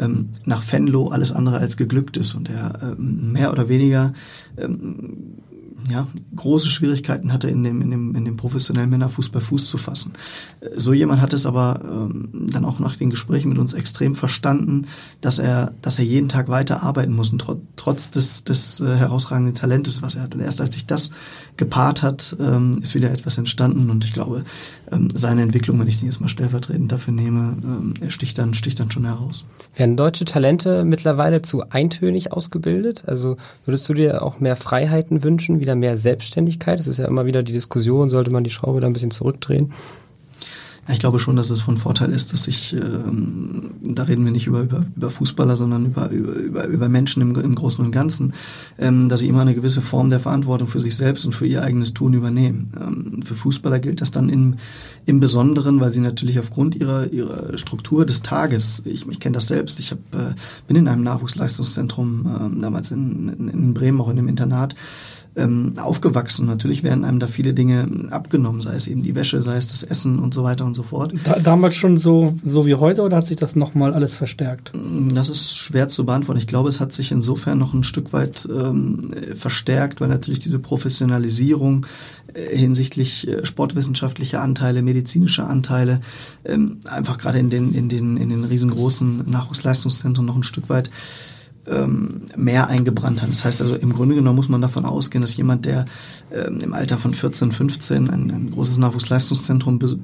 [0.00, 2.34] ähm, nach Fenlo alles andere als geglückt ist.
[2.34, 4.12] Und er ähm, mehr oder weniger
[4.56, 5.38] ähm,
[5.90, 10.12] ja, große Schwierigkeiten hatte, in dem, in dem, in dem professionellen Männerfußball Fuß zu fassen.
[10.76, 14.86] So jemand hat es aber ähm, dann auch nach den Gesprächen mit uns extrem verstanden,
[15.20, 18.96] dass er, dass er jeden Tag weiter arbeiten muss und tro trotz des, des äh,
[18.96, 20.34] herausragenden Talentes, was er hat.
[20.34, 21.10] Und erst als sich das
[21.56, 24.44] gepaart hat, ähm, ist wieder etwas entstanden und ich glaube,
[24.90, 28.80] ähm, seine Entwicklung, wenn ich den jetzt mal stellvertretend dafür nehme, ähm, sticht dann, sticht
[28.80, 29.44] dann schon heraus.
[29.76, 33.04] Werden deutsche Talente mittlerweile zu eintönig ausgebildet?
[33.06, 36.80] Also würdest du dir auch mehr Freiheiten wünschen, wieder mehr Selbstständigkeit?
[36.80, 39.72] Es ist ja immer wieder die Diskussion, sollte man die Schraube da ein bisschen zurückdrehen?
[40.92, 44.46] Ich glaube schon, dass es von Vorteil ist, dass ich, ähm, da reden wir nicht
[44.46, 48.32] über, über, über Fußballer, sondern über, über, über Menschen im, im Großen und Ganzen,
[48.78, 51.62] ähm, dass sie immer eine gewisse Form der Verantwortung für sich selbst und für ihr
[51.62, 52.72] eigenes Tun übernehmen.
[52.80, 54.56] Ähm, für Fußballer gilt das dann im,
[55.06, 59.46] im Besonderen, weil sie natürlich aufgrund ihrer, ihrer Struktur des Tages, ich, ich kenne das
[59.46, 60.34] selbst, ich hab, äh,
[60.66, 64.74] bin in einem Nachwuchsleistungszentrum, äh, damals in, in, in Bremen, auch in einem Internat,
[65.36, 66.46] ähm, aufgewachsen.
[66.46, 69.82] Natürlich werden einem da viele Dinge abgenommen, sei es eben die Wäsche, sei es das
[69.82, 71.12] Essen und so weiter und so fort.
[71.24, 74.72] Da, damals schon so, so wie heute oder hat sich das nochmal alles verstärkt?
[75.14, 76.40] Das ist schwer zu beantworten.
[76.40, 80.58] Ich glaube, es hat sich insofern noch ein Stück weit ähm, verstärkt, weil natürlich diese
[80.58, 81.86] Professionalisierung
[82.34, 86.00] äh, hinsichtlich äh, sportwissenschaftlicher Anteile, medizinischer Anteile,
[86.44, 90.90] ähm, einfach gerade in den, in, den, in den riesengroßen Nachwuchsleistungszentren noch ein Stück weit
[91.66, 93.30] ähm, mehr eingebrannt hat.
[93.30, 95.86] Das heißt also, im Grunde genommen muss man davon ausgehen, dass jemand, der
[96.32, 99.96] ähm, im Alter von 14, 15 ein, ein großes Nachwuchsleistungszentrum be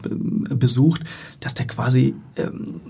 [0.57, 1.03] besucht,
[1.41, 2.81] dass der quasi ähm,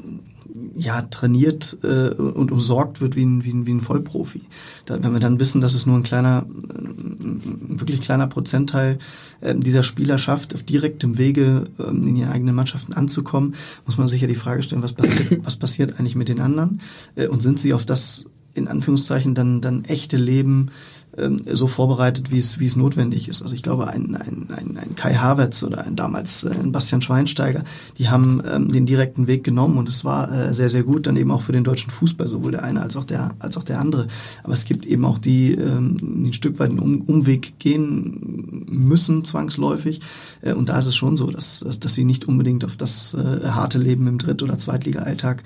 [0.75, 4.43] ja, trainiert äh, und umsorgt wird wie ein, wie ein, wie ein Vollprofi.
[4.85, 8.99] Da, wenn wir dann wissen, dass es nur ein kleiner, ein wirklich kleiner Prozentteil
[9.41, 13.55] äh, dieser Spieler schafft, auf direktem Wege äh, in ihren eigenen Mannschaften anzukommen,
[13.85, 16.81] muss man sich ja die Frage stellen, was passiert, was passiert eigentlich mit den anderen
[17.15, 20.71] äh, und sind sie auf das in Anführungszeichen dann, dann echte Leben
[21.19, 23.43] ähm, so vorbereitet, wie es, wie es notwendig ist.
[23.43, 27.65] Also ich glaube, ein, ein, ein, Kai Havertz oder ein damals äh, ein Bastian Schweinsteiger,
[27.99, 31.17] die haben ähm, den direkten Weg genommen und es war äh, sehr, sehr gut, dann
[31.17, 33.81] eben auch für den deutschen Fußball, sowohl der eine als auch der, als auch der
[33.81, 34.09] andere.
[34.43, 38.67] Aber es gibt eben auch die, ähm, die ein Stück weit einen um Umweg gehen
[38.69, 40.01] müssen, zwangsläufig.
[40.43, 43.15] Äh, und da ist es schon so, dass, dass, dass sie nicht unbedingt auf das
[43.15, 45.45] äh, harte Leben im Dritt- oder Zweitliga-Alltag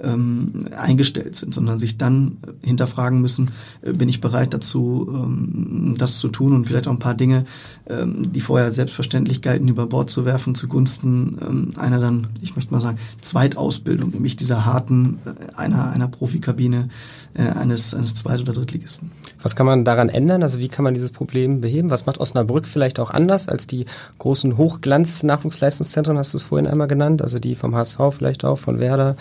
[0.00, 3.50] ähm, eingestellt sind, sondern sich dann hinterfragen müssen,
[3.82, 7.44] äh, bin ich bereit dazu, ähm, das zu tun und vielleicht auch ein paar Dinge,
[7.88, 12.72] ähm, die vorher selbstverständlich galten, über Bord zu werfen zugunsten ähm, einer dann, ich möchte
[12.72, 16.88] mal sagen, Zweitausbildung, nämlich dieser harten, äh, einer, einer Profikabine
[17.34, 19.10] äh, eines, eines Zweit- oder Drittligisten.
[19.42, 20.42] Was kann man daran ändern?
[20.42, 21.90] Also wie kann man dieses Problem beheben?
[21.90, 23.86] Was macht Osnabrück vielleicht auch anders als die
[24.18, 28.78] großen Hochglanz-Nachwuchsleistungszentren, hast du es vorhin einmal genannt, also die vom HSV vielleicht auch, von
[28.78, 29.16] Werder,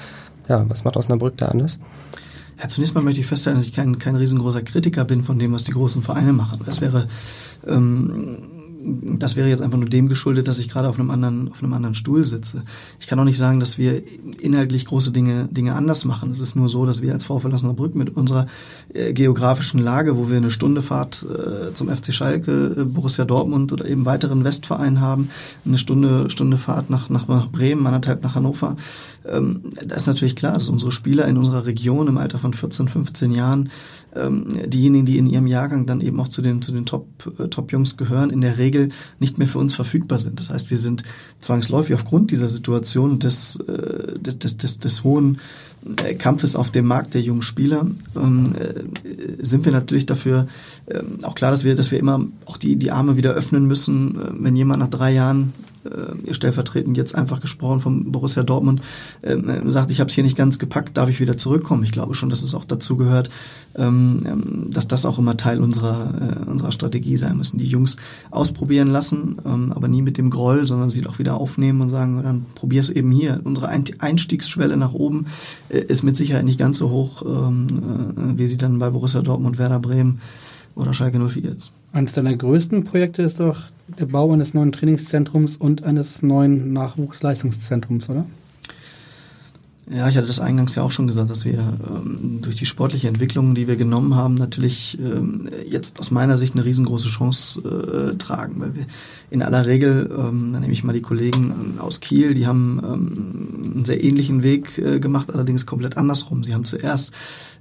[0.48, 1.80] ja, was macht Osnabrück da anders?
[2.60, 5.54] Ja, zunächst mal möchte ich feststellen, dass ich kein, kein riesengroßer Kritiker bin von dem,
[5.54, 6.60] was die großen Vereine machen.
[6.66, 7.08] Das wäre
[7.68, 8.38] ähm,
[8.88, 11.74] das wäre jetzt einfach nur dem geschuldet, dass ich gerade auf einem anderen, auf einem
[11.74, 12.64] anderen Stuhl sitze.
[13.00, 14.02] Ich kann auch nicht sagen, dass wir
[14.40, 16.32] inhaltlich große Dinge, Dinge anders machen.
[16.32, 18.48] Es ist nur so, dass wir als VfL Osnabrück mit unserer
[18.94, 23.72] äh, geografischen Lage, wo wir eine Stunde Fahrt äh, zum FC Schalke, äh, Borussia Dortmund
[23.74, 25.30] oder eben weiteren Westvereinen haben,
[25.66, 28.78] eine Stunde, Stunde Fahrt nach, nach, Bremen, anderthalb nach Hannover.
[29.30, 32.88] Ähm, da ist natürlich klar, dass unsere Spieler in unserer Region im Alter von 14,
[32.88, 33.70] 15 Jahren
[34.16, 37.08] diejenigen, die in ihrem Jahrgang dann eben auch zu den, zu den Top,
[37.40, 38.90] äh, Top-Jungs gehören, in der Regel
[39.20, 40.40] nicht mehr für uns verfügbar sind.
[40.40, 41.04] Das heißt, wir sind
[41.40, 45.40] zwangsläufig aufgrund dieser Situation des, äh, des, des, des hohen
[46.04, 47.86] äh, Kampfes auf dem Markt der jungen Spieler
[48.16, 50.48] ähm, äh, sind wir natürlich dafür
[50.90, 54.20] ähm, auch klar, dass wir, dass wir immer auch die, die Arme wieder öffnen müssen,
[54.40, 55.54] wenn jemand nach drei Jahren
[55.88, 58.82] äh, stellvertretend jetzt einfach gesprochen vom Borussia Dortmund,
[59.24, 61.84] ähm, äh, sagt, ich habe es hier nicht ganz gepackt, darf ich wieder zurückkommen?
[61.84, 63.30] Ich glaube schon, dass es auch dazu gehört,
[63.76, 66.14] ähm, ähm, dass das auch immer Teil unserer,
[66.46, 67.58] äh, unserer Strategie sein müssen.
[67.58, 67.98] Die Jungs
[68.32, 72.22] ausprobieren lassen, ähm, aber nie mit dem Groll, sondern sie auch wieder aufnehmen und sagen,
[72.24, 73.40] dann probier es eben hier.
[73.44, 75.26] Unsere Einstiegsschwelle nach oben
[75.70, 79.22] äh, ist mit Sicherheit nicht ganz so hoch, ähm, äh, wie sie dann bei Borussia
[79.22, 80.20] Dortmund, Werder Bremen
[80.76, 81.72] oder Schalke 04 ist.
[81.92, 88.10] Eines deiner größten Projekte ist doch der Bau eines neuen Trainingszentrums und eines neuen Nachwuchsleistungszentrums,
[88.10, 88.26] oder?
[89.90, 93.08] Ja, ich hatte das eingangs ja auch schon gesagt, dass wir ähm, durch die sportliche
[93.08, 97.62] Entwicklung, die wir genommen haben, natürlich ähm, jetzt aus meiner Sicht eine riesengroße Chance
[98.12, 98.86] äh, tragen, weil wir
[99.30, 102.82] in aller Regel, ähm, dann nehme ich mal die Kollegen ähm, aus Kiel, die haben
[102.84, 106.44] ähm, einen sehr ähnlichen Weg äh, gemacht, allerdings komplett andersrum.
[106.44, 107.14] Sie haben zuerst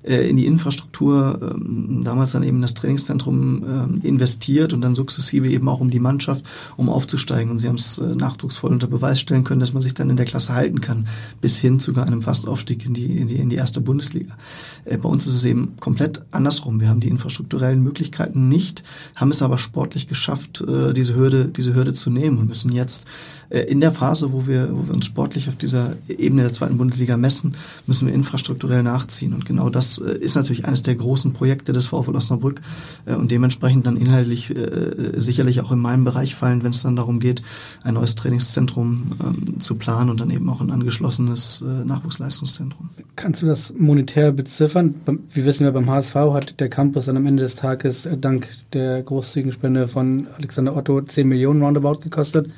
[0.06, 5.48] äh, in die Infrastruktur, ähm, damals dann eben das Trainingszentrum ähm, investiert und dann sukzessive
[5.48, 6.44] eben auch um die Mannschaft,
[6.76, 7.50] um aufzusteigen.
[7.50, 10.16] Und sie haben es äh, nachdrucksvoll unter Beweis stellen können, dass man sich dann in
[10.16, 11.08] der Klasse halten kann,
[11.40, 14.36] bis hin zu einem Fastaufstieg in die, in die, in die erste Bundesliga.
[14.84, 16.80] Äh, bei uns ist es eben komplett andersrum.
[16.80, 18.84] Wir haben die infrastrukturellen Möglichkeiten nicht,
[19.16, 23.04] haben es aber sportlich geschafft, diese Hürde, diese Hürde zu nehmen und müssen jetzt
[23.50, 27.16] in der Phase, wo wir, wo wir uns sportlich auf dieser Ebene der zweiten Bundesliga
[27.16, 29.32] messen, müssen wir infrastrukturell nachziehen.
[29.32, 32.60] Und genau das äh, ist natürlich eines der großen Projekte des VfL Osnabrück
[33.06, 36.96] äh, und dementsprechend dann inhaltlich äh, sicherlich auch in meinem Bereich fallen, wenn es dann
[36.96, 37.42] darum geht,
[37.82, 42.90] ein neues Trainingszentrum ähm, zu planen und dann eben auch ein angeschlossenes Nachwuchsleistungszentrum.
[43.16, 44.94] Kannst du das monetär beziffern?
[45.32, 49.02] Wie wissen wir, beim HSV hat der Campus dann am Ende des Tages dank der
[49.02, 52.50] großzügigen Spende von Alexander Otto 10 Millionen roundabout gekostet.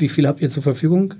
[0.00, 1.14] Wie viel habt ihr zur Verfügung?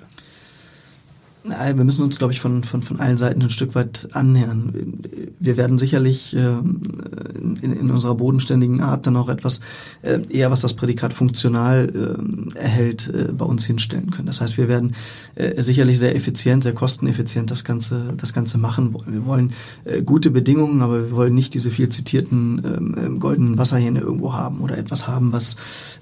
[1.44, 5.02] Wir müssen uns, glaube ich, von, von, von allen Seiten ein Stück weit annähern.
[5.38, 9.60] Wir werden sicherlich äh, in, in unserer bodenständigen Art dann auch etwas
[10.02, 12.18] äh, eher, was das Prädikat funktional
[12.54, 14.26] äh, erhält, äh, bei uns hinstellen können.
[14.26, 14.94] Das heißt, wir werden
[15.34, 19.12] äh, sicherlich sehr effizient, sehr kosteneffizient das Ganze, das Ganze machen wollen.
[19.12, 19.52] Wir wollen
[19.84, 24.32] äh, gute Bedingungen, aber wir wollen nicht diese viel zitierten ähm, ähm goldenen Wasserhähne irgendwo
[24.32, 25.56] haben oder etwas haben, was,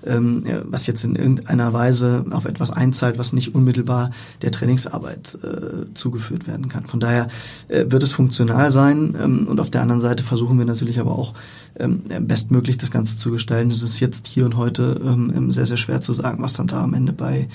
[0.07, 4.11] ähm, was jetzt in irgendeiner Weise auf etwas einzahlt, was nicht unmittelbar
[4.43, 6.87] der Trainingsarbeit äh, zugeführt werden kann.
[6.87, 7.29] Von daher
[7.69, 11.13] äh, wird es funktional sein ähm, und auf der anderen Seite versuchen wir natürlich aber
[11.13, 11.35] auch
[11.79, 13.71] ähm, bestmöglich das Ganze zu gestalten.
[13.71, 16.67] Es ist jetzt hier und heute ähm, ähm sehr, sehr schwer zu sagen, was dann
[16.67, 17.49] da am Ende bei,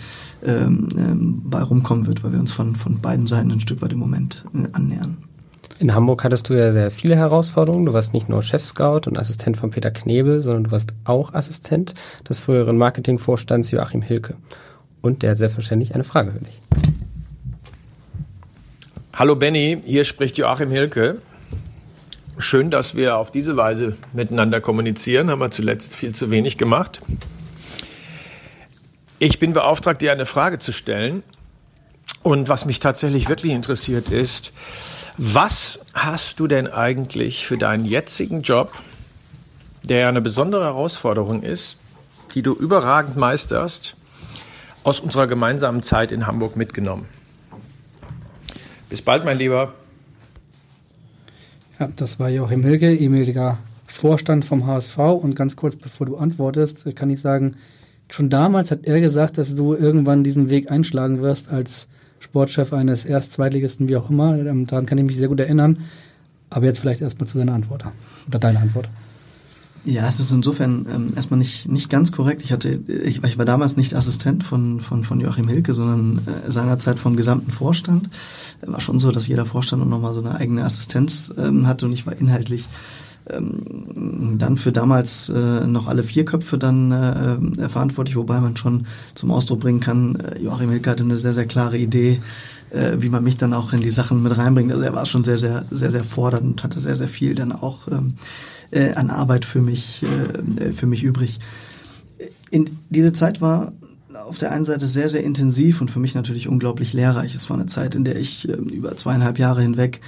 [0.43, 3.93] ähm, ähm, bei rumkommen wird, weil wir uns von, von beiden Seiten ein Stück weit
[3.93, 5.17] im Moment äh, annähern.
[5.79, 7.85] In Hamburg hattest du ja sehr viele Herausforderungen.
[7.85, 11.93] Du warst nicht nur Chef-Scout und Assistent von Peter Knebel, sondern du warst auch Assistent
[12.27, 14.35] des früheren Marketingvorstands Joachim Hilke.
[15.01, 16.61] Und der hat selbstverständlich eine Frage für dich.
[19.15, 21.21] Hallo Benny, hier spricht Joachim Hilke.
[22.39, 25.29] Schön, dass wir auf diese Weise miteinander kommunizieren.
[25.29, 26.99] Haben wir zuletzt viel zu wenig gemacht.
[29.19, 31.21] Ich bin beauftragt, dir eine Frage zu stellen.
[32.23, 34.51] Und was mich tatsächlich wirklich interessiert ist,
[35.19, 38.73] was hast du denn eigentlich für deinen jetzigen Job,
[39.83, 41.77] der eine besondere Herausforderung ist,
[42.33, 43.95] die du überragend meisterst,
[44.83, 47.05] aus unserer gemeinsamen Zeit in Hamburg mitgenommen?
[48.93, 49.73] Bis bald, mein Lieber.
[51.79, 54.99] Ja, das war Joachim Hilge, ehemaliger Vorstand vom HSV.
[54.99, 57.55] Und ganz kurz bevor du antwortest, kann ich sagen,
[58.07, 61.87] schon damals hat er gesagt, dass du irgendwann diesen Weg einschlagen wirst als
[62.19, 64.37] Sportchef eines Erst-Zweitligisten, wie auch immer.
[64.37, 65.85] Ähm, daran kann ich mich sehr gut erinnern.
[66.51, 67.85] Aber jetzt vielleicht erstmal zu seiner Antwort
[68.27, 68.89] oder deiner Antwort.
[69.85, 72.41] Ja, es ist insofern ähm, erstmal nicht, nicht ganz korrekt.
[72.41, 76.49] Ich hatte, ich, ich war damals nicht Assistent von, von, von Joachim Hilke, sondern äh,
[76.49, 78.09] seinerzeit vom gesamten Vorstand.
[78.61, 82.05] War schon so, dass jeder Vorstand nochmal so eine eigene Assistenz ähm, hatte und ich
[82.05, 82.65] war inhaltlich
[83.29, 88.85] ähm, dann für damals äh, noch alle vier Köpfe dann äh, verantwortlich, wobei man schon
[89.15, 92.21] zum Ausdruck bringen kann, äh, Joachim Hilke hatte eine sehr, sehr klare Idee,
[92.69, 94.71] äh, wie man mich dann auch in die Sachen mit reinbringt.
[94.71, 97.51] Also er war schon sehr, sehr, sehr, sehr fordernd und hatte sehr, sehr viel dann
[97.51, 98.15] auch ähm,
[98.73, 101.39] äh, an Arbeit für mich, äh, für mich übrig.
[102.49, 103.73] In, diese Zeit war
[104.27, 107.35] auf der einen Seite sehr, sehr intensiv und für mich natürlich unglaublich lehrreich.
[107.35, 110.01] Es war eine Zeit, in der ich äh, über zweieinhalb Jahre hinweg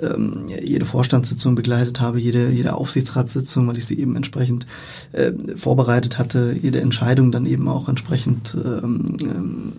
[0.00, 4.66] ähm, jede Vorstandssitzung begleitet habe, jede, jede Aufsichtsratssitzung, weil ich sie eben entsprechend
[5.12, 9.72] äh, vorbereitet hatte, jede Entscheidung dann eben auch entsprechend ähm, ähm,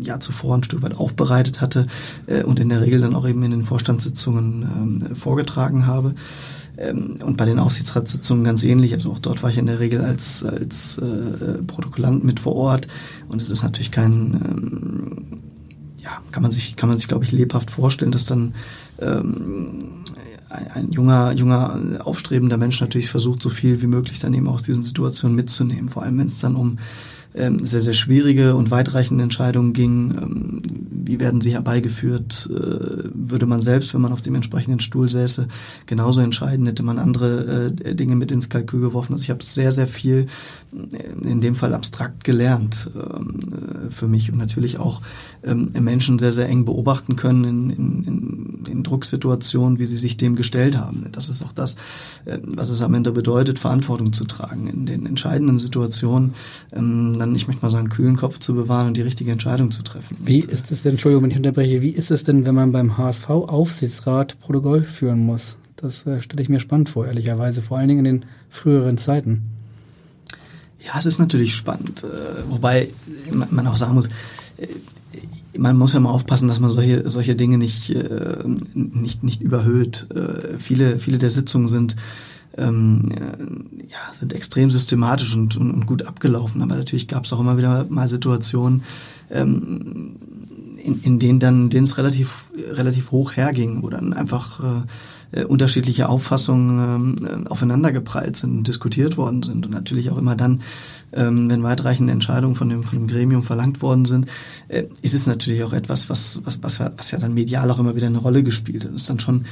[0.00, 1.86] ja zuvor ein Stück weit aufbereitet hatte
[2.26, 6.14] äh, und in der Regel dann auch eben in den Vorstandssitzungen ähm, vorgetragen habe.
[6.78, 8.92] Ähm, und bei den Aufsichtsratssitzungen ganz ähnlich.
[8.92, 12.88] Also auch dort war ich in der Regel als, als äh, Protokollant mit vor Ort.
[13.28, 15.26] Und es ist natürlich kein, ähm,
[15.98, 18.54] ja, kann man sich, kann man sich, glaube ich, lebhaft vorstellen, dass dann
[19.00, 19.78] ähm,
[20.48, 24.82] ein, junger, junger, aufstrebender Mensch natürlich versucht, so viel wie möglich dann eben aus diesen
[24.82, 25.88] Situationen mitzunehmen.
[25.88, 26.78] Vor allem, wenn es dann um
[27.34, 30.10] ähm, sehr, sehr schwierige und weitreichende Entscheidungen ging.
[30.10, 30.62] Ähm,
[31.04, 32.48] wie werden sie herbeigeführt?
[32.50, 35.48] Äh, würde man selbst, wenn man auf dem entsprechenden Stuhl säße,
[35.86, 36.66] genauso entscheiden?
[36.66, 39.14] Hätte man andere äh, Dinge mit ins Kalkül geworfen?
[39.14, 40.26] Also ich habe sehr, sehr viel
[40.72, 43.38] äh, in dem Fall abstrakt gelernt ähm,
[43.86, 45.00] äh, für mich und natürlich auch
[45.44, 50.76] Menschen sehr, sehr eng beobachten können in, in, in, Drucksituationen, wie sie sich dem gestellt
[50.76, 51.08] haben.
[51.10, 51.74] Das ist auch das,
[52.44, 56.34] was es am Ende bedeutet, Verantwortung zu tragen in den entscheidenden Situationen.
[57.22, 60.16] Dann, ich möchte mal sagen, kühlen Kopf zu bewahren und die richtige Entscheidung zu treffen.
[60.20, 61.80] Wie ist es denn Entschuldigung, wenn ich unterbreche.
[61.80, 65.56] Wie ist es denn, wenn man beim HSV-Aufsichtsrat Protokoll führen muss?
[65.76, 69.42] Das äh, stelle ich mir spannend vor, ehrlicherweise, vor allen Dingen in den früheren Zeiten.
[70.84, 72.88] Ja, es ist natürlich spannend, äh, wobei
[73.30, 74.06] man auch sagen muss,
[74.58, 74.66] äh,
[75.56, 78.38] man muss ja mal aufpassen, dass man solche, solche Dinge nicht, äh,
[78.74, 80.08] nicht, nicht überhöht.
[80.14, 81.96] Äh, viele, viele der Sitzungen sind,
[82.56, 83.08] ähm,
[83.88, 86.62] ja, sind extrem systematisch und, und, und gut abgelaufen.
[86.62, 88.82] Aber natürlich gab es auch immer wieder mal Situationen,
[89.30, 90.16] ähm,
[90.82, 94.82] in, in denen dann, denen es relativ, relativ hoch herging, wo dann einfach äh,
[95.32, 100.60] äh, unterschiedliche Auffassungen ähm, aufeinandergeprallt sind, diskutiert worden sind und natürlich auch immer dann,
[101.12, 104.26] ähm, wenn weitreichende Entscheidungen von dem, von dem Gremium verlangt worden sind,
[104.68, 107.96] äh, ist es natürlich auch etwas, was, was, was, was ja dann medial auch immer
[107.96, 108.92] wieder eine Rolle gespielt hat.
[108.92, 109.46] Das ist dann schon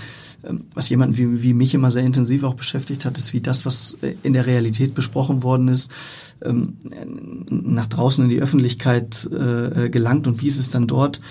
[0.74, 3.96] was jemanden wie, wie mich immer sehr intensiv auch beschäftigt hat, ist wie das, was
[4.02, 5.90] äh, in der Realität besprochen worden ist,
[6.42, 6.76] ähm,
[7.50, 11.24] nach draußen in die Öffentlichkeit äh, gelangt und wie ist es dann dort ähm,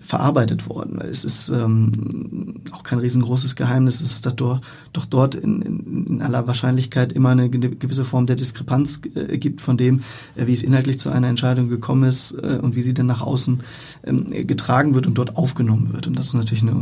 [0.00, 1.00] verarbeitet worden.
[1.00, 4.60] Es ist ähm, auch kein riesengroßes Geheimnis, dass es da doch,
[4.92, 9.60] doch dort in, in, in aller Wahrscheinlichkeit immer eine gewisse Form der Diskrepanz äh, gibt
[9.60, 10.02] von dem,
[10.34, 13.20] äh, wie es inhaltlich zu einer Entscheidung gekommen ist äh, und wie sie dann nach
[13.20, 13.60] außen
[14.04, 16.06] ähm, getragen wird und dort aufgenommen wird.
[16.06, 16.74] Und das ist natürlich eine,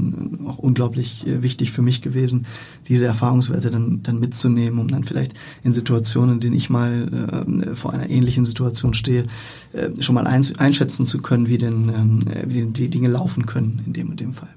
[0.47, 2.47] auch unglaublich äh, wichtig für mich gewesen,
[2.88, 5.34] diese Erfahrungswerte dann, dann mitzunehmen, um dann vielleicht
[5.64, 9.24] in Situationen, in denen ich mal äh, vor einer ähnlichen Situation stehe,
[9.72, 13.47] äh, schon mal ein, einschätzen zu können, wie denn, ähm, wie denn die Dinge laufen
[13.47, 14.49] können in dem und dem Fall.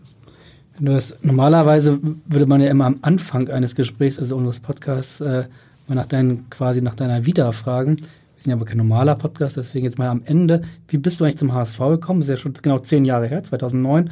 [0.80, 5.46] Das, normalerweise würde man ja immer am Anfang eines Gesprächs, also unseres Podcasts, äh,
[5.88, 7.98] mal nach deinen, quasi nach deiner Vita fragen.
[7.98, 10.62] Wir sind ja aber kein normaler Podcast, deswegen jetzt mal am Ende.
[10.88, 12.20] Wie bist du eigentlich zum HSV gekommen?
[12.20, 14.12] Das ist ja schon genau zehn Jahre her, 2009.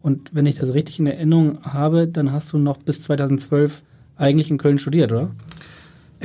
[0.00, 3.82] Und wenn ich das richtig in Erinnerung habe, dann hast du noch bis 2012
[4.16, 5.30] eigentlich in Köln studiert, oder?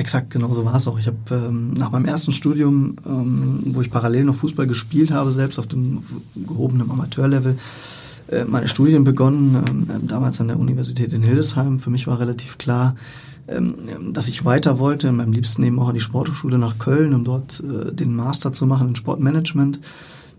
[0.02, 0.98] Exakt, genau so war es auch.
[0.98, 5.30] Ich habe ähm, nach meinem ersten Studium, ähm, wo ich parallel noch Fußball gespielt habe,
[5.30, 6.02] selbst auf dem
[6.34, 7.56] gehobenen Amateurlevel,
[8.26, 11.78] äh, meine Studien begonnen, ähm, damals an der Universität in Hildesheim.
[11.78, 12.96] Für mich war relativ klar,
[13.46, 13.76] ähm,
[14.12, 17.60] dass ich weiter wollte, am liebsten eben auch an die Sporthochschule nach Köln, um dort
[17.60, 19.78] äh, den Master zu machen in Sportmanagement.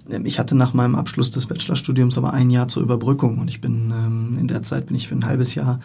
[0.10, 3.62] Ähm, ich hatte nach meinem Abschluss des Bachelorstudiums aber ein Jahr zur Überbrückung und ich
[3.62, 5.80] bin ähm, in der Zeit bin ich für ein halbes Jahr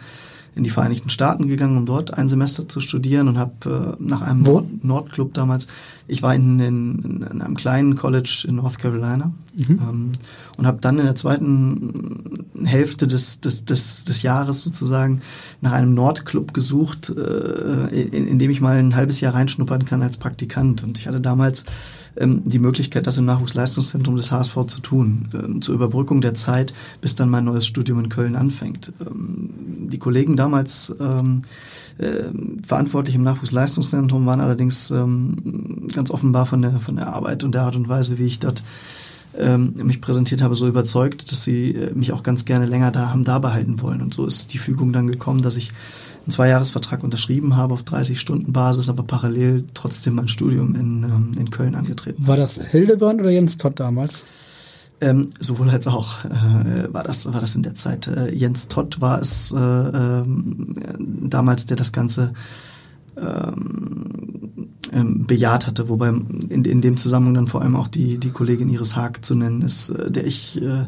[0.55, 4.21] in die Vereinigten Staaten gegangen, um dort ein Semester zu studieren und habe äh, nach
[4.21, 4.65] einem Wo?
[4.81, 5.67] Nordclub damals,
[6.09, 9.65] ich war in, in, in, einem kleinen College in North Carolina mhm.
[9.69, 10.11] ähm,
[10.57, 15.21] und habe dann in der zweiten Hälfte des, des, des, des Jahres sozusagen
[15.61, 20.01] nach einem Nordclub gesucht, äh, in, in dem ich mal ein halbes Jahr reinschnuppern kann
[20.01, 20.83] als Praktikant.
[20.83, 21.63] Und ich hatte damals
[22.17, 26.73] ähm, die Möglichkeit, das im Nachwuchsleistungszentrum des HSV zu tun, ähm, zur Überbrückung der Zeit,
[27.01, 28.91] bis dann mein neues Studium in Köln anfängt.
[28.99, 29.49] Ähm,
[29.89, 31.43] die Kollegen damals ähm,
[31.97, 32.29] äh,
[32.65, 37.63] verantwortlich im Nachwuchsleistungszentrum waren allerdings ähm, ganz offenbar von der, von der Arbeit und der
[37.63, 38.63] Art und Weise, wie ich dort
[39.37, 43.09] ähm, mich präsentiert habe, so überzeugt, dass sie äh, mich auch ganz gerne länger da
[43.09, 44.01] haben da behalten wollen.
[44.01, 45.71] Und so ist die Fügung dann gekommen, dass ich
[46.23, 51.31] einen Zweijahresvertrag unterschrieben habe auf 30 Stunden Basis, aber parallel trotzdem mein Studium in, ähm,
[51.37, 52.25] in Köln angetreten.
[52.25, 54.23] War das Hildebrand oder Jens Todd damals?
[55.01, 58.07] Ähm, sowohl als auch äh, war das war das in der Zeit.
[58.07, 60.23] Äh, Jens Todd war es äh, äh,
[61.23, 62.33] damals, der das Ganze
[63.21, 68.31] ähm, ähm, bejaht hatte, wobei in, in dem Zusammenhang dann vor allem auch die die
[68.31, 70.85] Kollegin Iris Haag zu nennen ist, äh, der ich äh,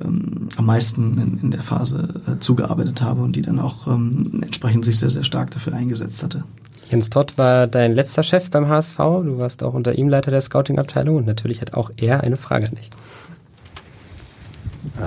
[0.00, 4.40] ähm, am meisten in, in der Phase äh, zugearbeitet habe und die dann auch ähm,
[4.42, 6.44] entsprechend sich sehr, sehr stark dafür eingesetzt hatte.
[6.88, 8.96] Jens Todd war dein letzter Chef beim HSV.
[8.96, 12.68] Du warst auch unter ihm Leiter der Scouting-Abteilung und natürlich hat auch er eine Frage
[12.68, 12.90] an dich.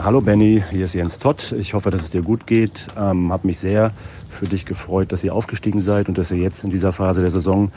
[0.04, 1.54] Hallo Benny, hier ist Jens Todd.
[1.58, 2.88] Ich hoffe, dass es dir gut geht.
[2.98, 3.92] Ähm, habe mich sehr
[4.36, 7.32] für dich gefreut, dass ihr aufgestiegen seid und dass ihr jetzt in dieser Phase der
[7.32, 7.72] Saison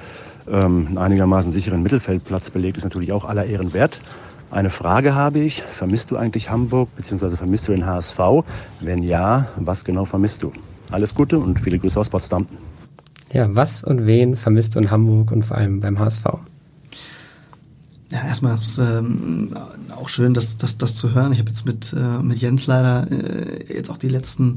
[0.46, 2.78] ähm, einen einigermaßen sicheren Mittelfeldplatz belegt.
[2.78, 4.00] Ist natürlich auch aller Ehren wert.
[4.50, 5.62] Eine Frage habe ich.
[5.62, 7.36] Vermisst du eigentlich Hamburg bzw.
[7.36, 8.18] vermisst du den HSV?
[8.80, 10.52] Wenn ja, was genau vermisst du?
[10.90, 12.46] Alles Gute und viele Grüße aus Potsdam.
[13.32, 16.24] Ja, was und wen vermisst du in Hamburg und vor allem beim HSV?
[18.10, 19.54] Ja, erstmal ist ähm,
[19.94, 21.32] auch schön, das, das, das zu hören.
[21.32, 24.56] Ich habe jetzt mit, äh, mit Jens leider äh, jetzt auch die letzten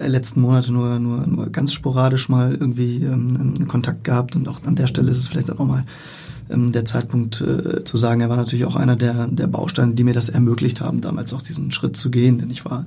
[0.00, 4.76] letzten Monate nur, nur, nur ganz sporadisch mal irgendwie ähm, Kontakt gehabt und auch an
[4.76, 5.84] der Stelle ist es vielleicht auch mal
[6.50, 10.04] ähm, der Zeitpunkt äh, zu sagen, er war natürlich auch einer der, der Bausteine, die
[10.04, 12.38] mir das ermöglicht haben, damals auch diesen Schritt zu gehen.
[12.38, 12.86] Denn ich war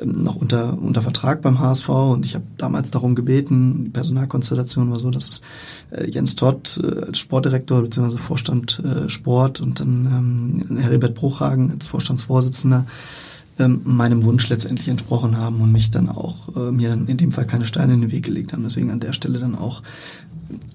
[0.00, 4.90] ähm, noch unter, unter Vertrag beim HSV und ich habe damals darum gebeten, die Personalkonstellation
[4.90, 5.42] war so, dass es
[5.90, 8.16] äh, Jens Todd äh, als Sportdirektor bzw.
[8.16, 12.86] Vorstand äh, Sport und dann ähm, Heribert Bruchhagen als Vorstandsvorsitzender
[13.58, 17.32] ähm, meinem Wunsch letztendlich entsprochen haben und mich dann auch, äh, mir dann in dem
[17.32, 18.62] Fall keine Steine in den Weg gelegt haben.
[18.62, 19.82] Deswegen an der Stelle dann auch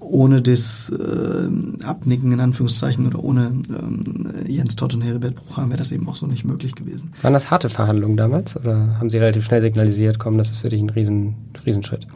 [0.00, 5.78] ohne das äh, Abnicken in Anführungszeichen oder ohne ähm, Jens Todd und Heribert Bruchhahn wäre
[5.78, 7.12] das eben auch so nicht möglich gewesen.
[7.22, 10.68] Waren das harte Verhandlungen damals oder haben Sie relativ schnell signalisiert, komm, das ist für
[10.68, 12.06] dich ein Riesen, Riesenschritt?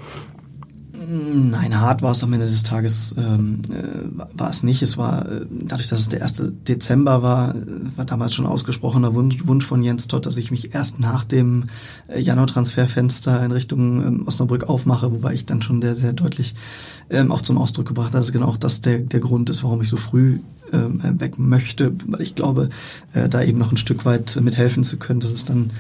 [1.12, 4.80] Nein, hart war es am Ende des Tages, ähm, äh, war es nicht.
[4.80, 6.52] Es war, äh, dadurch, dass es der 1.
[6.68, 7.56] Dezember war, äh,
[7.96, 11.64] war damals schon ausgesprochener Wunsch, Wunsch von Jens Todd, dass ich mich erst nach dem
[12.06, 16.54] äh, Januar-Transferfenster in Richtung ähm, Osnabrück aufmache, wobei ich dann schon sehr, sehr deutlich
[17.08, 19.80] ähm, auch zum Ausdruck gebracht habe, dass genau auch das der, der Grund ist, warum
[19.80, 20.38] ich so früh
[20.72, 22.68] ähm, weg möchte, weil ich glaube,
[23.14, 25.72] äh, da eben noch ein Stück weit mithelfen zu können, dass es dann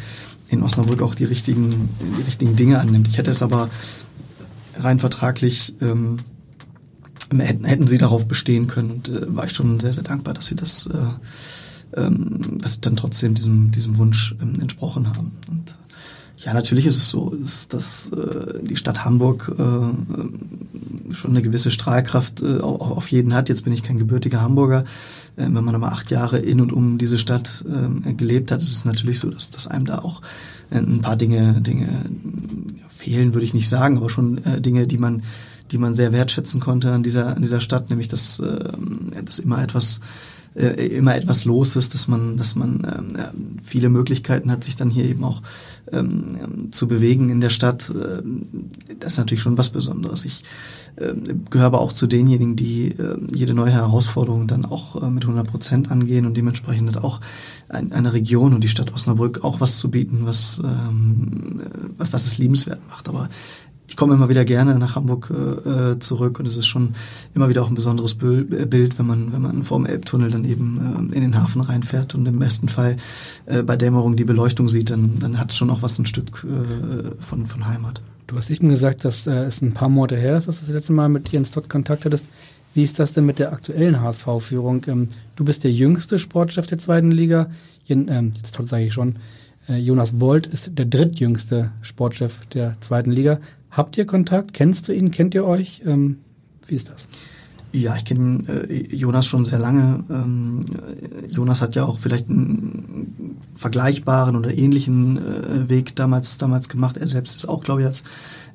[0.48, 3.06] in Osnabrück auch die richtigen, die richtigen Dinge annimmt.
[3.06, 3.68] Ich hätte es aber
[4.82, 6.18] rein vertraglich ähm,
[7.38, 10.46] hätten, hätten sie darauf bestehen können und äh, war ich schon sehr, sehr dankbar, dass
[10.46, 15.32] sie das, äh, ähm, dass sie dann trotzdem diesem, diesem Wunsch ähm, entsprochen haben.
[15.48, 21.30] Und äh, ja, natürlich ist es so, dass, dass äh, die Stadt Hamburg äh, schon
[21.30, 23.48] eine gewisse Strahlkraft äh, auf, jeden hat.
[23.48, 24.84] Jetzt bin ich kein gebürtiger Hamburger.
[25.36, 28.72] Äh, wenn man aber acht Jahre in und um diese Stadt äh, gelebt hat, ist
[28.72, 30.22] es natürlich so, dass, dass einem da auch
[30.70, 32.04] ein paar Dinge, Dinge
[33.00, 35.22] fehlen würde ich nicht sagen, aber schon äh, Dinge, die man,
[35.70, 38.70] die man sehr wertschätzen konnte an dieser, an dieser Stadt, nämlich dass, äh,
[39.24, 40.00] dass immer etwas
[40.54, 42.82] äh, immer etwas los ist, dass man, dass man
[43.14, 45.42] äh, viele Möglichkeiten hat, sich dann hier eben auch
[45.92, 47.90] ähm, zu bewegen in der Stadt.
[47.90, 48.22] Äh,
[48.98, 50.24] das ist natürlich schon was Besonderes.
[50.24, 50.42] Ich
[51.50, 55.46] gehöre aber auch zu denjenigen, die äh, jede neue Herausforderung dann auch äh, mit 100
[55.46, 57.20] Prozent angehen und dementsprechend auch
[57.68, 61.62] ein, eine Region und die Stadt Osnabrück auch was zu bieten, was, ähm,
[61.96, 63.08] was, was es liebenswert macht.
[63.08, 63.28] Aber
[63.90, 66.94] ich komme immer wieder gerne nach Hamburg äh, zurück und es ist schon
[67.34, 71.10] immer wieder auch ein besonderes Bild, wenn man, wenn man vor dem Elbtunnel dann eben
[71.12, 72.96] äh, in den Hafen reinfährt und im besten Fall
[73.46, 76.44] äh, bei Dämmerung die Beleuchtung sieht, dann, dann hat es schon auch was ein Stück
[76.44, 78.00] äh, von, von Heimat.
[78.28, 80.76] Du hast eben gesagt, dass äh, es ein paar Monate her ist, dass du das
[80.76, 82.26] letzte Mal mit Jens Todd Kontakt hattest.
[82.74, 84.86] Wie ist das denn mit der aktuellen HSV-Führung?
[84.86, 87.50] Ähm, du bist der jüngste Sportchef der zweiten Liga.
[87.86, 89.16] Jen, ähm, jetzt sage ich schon.
[89.68, 93.40] Äh, Jonas Bolt ist der drittjüngste Sportchef der zweiten Liga.
[93.70, 94.52] Habt ihr Kontakt?
[94.52, 95.10] Kennst du ihn?
[95.10, 95.82] Kennt ihr euch?
[95.86, 96.18] Ähm,
[96.66, 97.06] wie ist das?
[97.72, 100.02] Ja, ich kenne äh, Jonas schon sehr lange.
[100.10, 100.60] Ähm,
[101.28, 106.96] Jonas hat ja auch vielleicht einen vergleichbaren oder ähnlichen äh, Weg damals damals gemacht.
[106.96, 108.02] Er selbst ist auch, glaube ich, als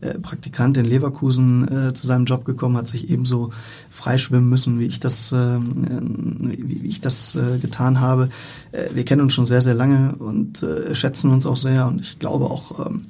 [0.01, 3.51] äh, Praktikant in Leverkusen äh, zu seinem Job gekommen, hat sich ebenso
[3.89, 8.27] freischwimmen müssen, wie ich das, äh, wie, ich das äh, getan habe.
[8.93, 12.45] Wir kennen uns schon sehr, sehr lange und schätzen uns auch sehr und ich glaube
[12.45, 13.05] auch, ähm, ähm,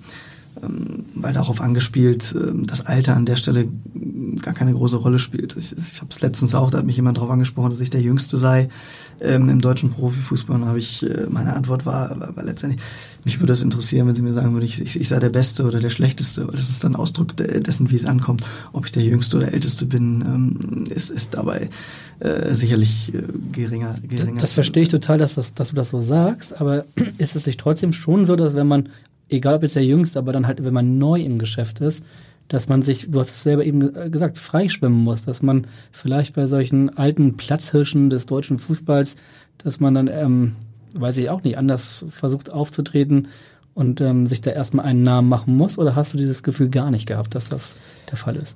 [1.16, 3.68] weil darauf angespielt, ähm, das Alter an der Stelle
[4.42, 5.56] gar keine große Rolle spielt.
[5.58, 8.02] Ich, ich habe es letztens auch, da hat mich jemand darauf angesprochen, dass ich der
[8.02, 8.70] Jüngste sei
[9.22, 10.56] ähm, im deutschen Profifußball.
[10.56, 12.82] Und habe ich, äh, meine Antwort war, war, war, letztendlich,
[13.24, 15.64] mich würde es interessieren, wenn Sie mir sagen würden, ich, ich, ich sei der Beste
[15.64, 18.44] oder der Schlechteste, weil das ist dann Ausdruck dessen, wie es ankommt.
[18.74, 21.70] Ob ich der Jüngste oder Älteste bin, ähm, ist, ist dabei
[22.20, 24.34] äh, sicherlich äh, geringer, geringer.
[24.34, 26.86] Das, das verstehe ich total, dass, das, dass du das so sagst, aber
[27.18, 28.90] ist es nicht trotzdem schon so, dass wenn man
[29.30, 32.04] egal ob jetzt der Jüngste, aber dann halt, wenn man neu im Geschäft ist,
[32.48, 36.36] dass man sich, du hast es selber eben äh, gesagt, freischwimmen muss, dass man vielleicht
[36.36, 39.16] bei solchen alten Platzhirschen des deutschen Fußballs,
[39.58, 40.56] dass man dann, ähm,
[40.94, 43.30] weiß ich auch nicht, anders versucht aufzutreten
[43.74, 45.78] und ähm, sich da erstmal einen Namen machen muss?
[45.78, 47.78] Oder hast du dieses Gefühl gar nicht gehabt, dass das
[48.12, 48.56] der Fall ist?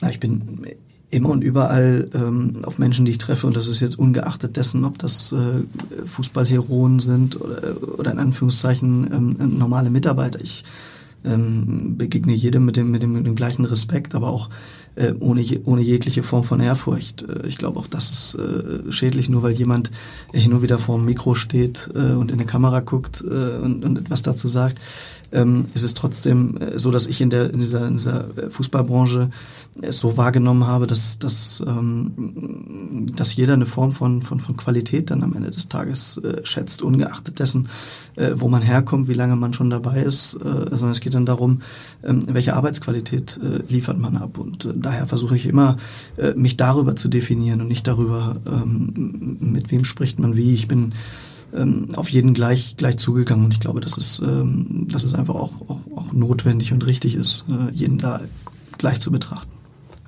[0.00, 0.66] Na, ich bin
[1.10, 4.84] immer und überall ähm, auf Menschen, die ich treffe, und das ist jetzt ungeachtet dessen,
[4.84, 10.40] ob das äh, Fußballheroen sind oder, oder in Anführungszeichen ähm, normale Mitarbeiter.
[10.40, 10.64] Ich
[11.24, 14.48] ähm, begegne jedem mit dem, mit, dem, mit dem gleichen Respekt, aber auch
[15.00, 17.22] äh, ohne, je, ohne jegliche Form von Ehrfurcht.
[17.22, 19.90] Äh, ich glaube auch, das ist äh, schädlich, nur weil jemand
[20.32, 23.84] hin und wieder vor dem Mikro steht äh, und in eine Kamera guckt äh, und,
[23.84, 24.78] und etwas dazu sagt
[25.32, 29.30] ähm, ist es trotzdem äh, so, dass ich in, der, in, dieser, in dieser Fußballbranche
[29.80, 35.10] es so wahrgenommen habe, dass, dass, ähm, dass jeder eine Form von, von, von Qualität
[35.10, 37.68] dann am Ende des Tages schätzt, ungeachtet dessen,
[38.34, 41.62] wo man herkommt, wie lange man schon dabei ist, sondern es geht dann darum,
[42.02, 44.38] ähm, welche Arbeitsqualität liefert man ab.
[44.38, 45.76] Und äh, daher versuche ich immer,
[46.16, 50.52] äh, mich darüber zu definieren und nicht darüber, ähm, mit wem spricht man wie.
[50.52, 50.92] Ich bin
[51.56, 53.44] ähm, auf jeden gleich, gleich zugegangen.
[53.44, 57.14] Und ich glaube, dass es, ähm, dass es einfach auch, auch, auch notwendig und richtig
[57.14, 58.20] ist, äh, jeden da
[58.78, 59.50] gleich zu betrachten.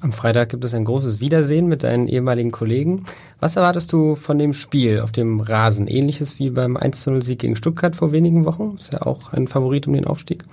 [0.01, 3.05] Am Freitag gibt es ein großes Wiedersehen mit deinen ehemaligen Kollegen.
[3.39, 5.87] Was erwartest du von dem Spiel auf dem Rasen?
[5.87, 8.75] Ähnliches wie beim 1-0-Sieg gegen Stuttgart vor wenigen Wochen?
[8.77, 10.45] Ist ja auch ein Favorit um den Aufstieg.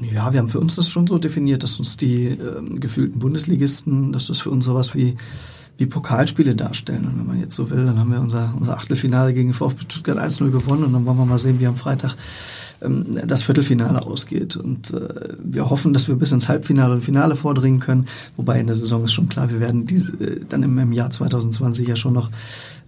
[0.00, 4.12] Ja, wir haben für uns das schon so definiert, dass uns die äh, gefühlten Bundesligisten,
[4.12, 5.16] dass das für uns sowas wie
[5.78, 7.06] wie Pokalspiele darstellen.
[7.06, 10.18] Und wenn man jetzt so will, dann haben wir unser, unser Achtelfinale gegen VfB Stuttgart
[10.18, 12.16] 1-0 gewonnen und dann wollen wir mal sehen, wie am Freitag
[12.82, 14.56] ähm, das Viertelfinale ausgeht.
[14.56, 15.08] Und äh,
[15.42, 18.06] wir hoffen, dass wir bis ins Halbfinale und Finale vordringen können.
[18.36, 21.10] Wobei in der Saison ist schon klar, wir werden diese, äh, dann im, im Jahr
[21.10, 22.30] 2020 ja schon noch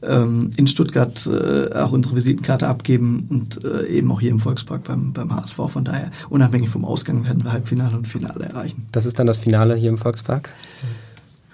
[0.02, 4.82] ähm, in Stuttgart äh, auch unsere Visitenkarte abgeben und äh, eben auch hier im Volkspark
[4.82, 5.56] beim, beim HSV.
[5.68, 8.88] Von daher, unabhängig vom Ausgang, werden wir Halbfinale und Finale erreichen.
[8.90, 10.50] Das ist dann das Finale hier im Volkspark?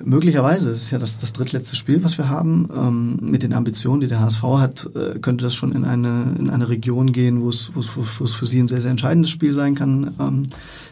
[0.05, 2.69] Möglicherweise, es ist ja das, das drittletzte Spiel, was wir haben.
[2.77, 6.51] Ähm, mit den Ambitionen, die der HSV hat, äh, könnte das schon in eine, in
[6.51, 10.47] eine Region gehen, wo es, für sie ein sehr, sehr entscheidendes Spiel sein kann, ähm,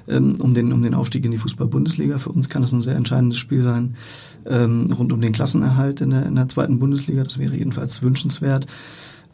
[0.08, 2.18] ähm, um, den, um den Aufstieg in die Fußball-Bundesliga.
[2.18, 3.94] Für uns kann es ein sehr entscheidendes Spiel sein,
[4.46, 7.24] ähm, rund um den Klassenerhalt in der, in der zweiten Bundesliga.
[7.24, 8.66] Das wäre jedenfalls wünschenswert.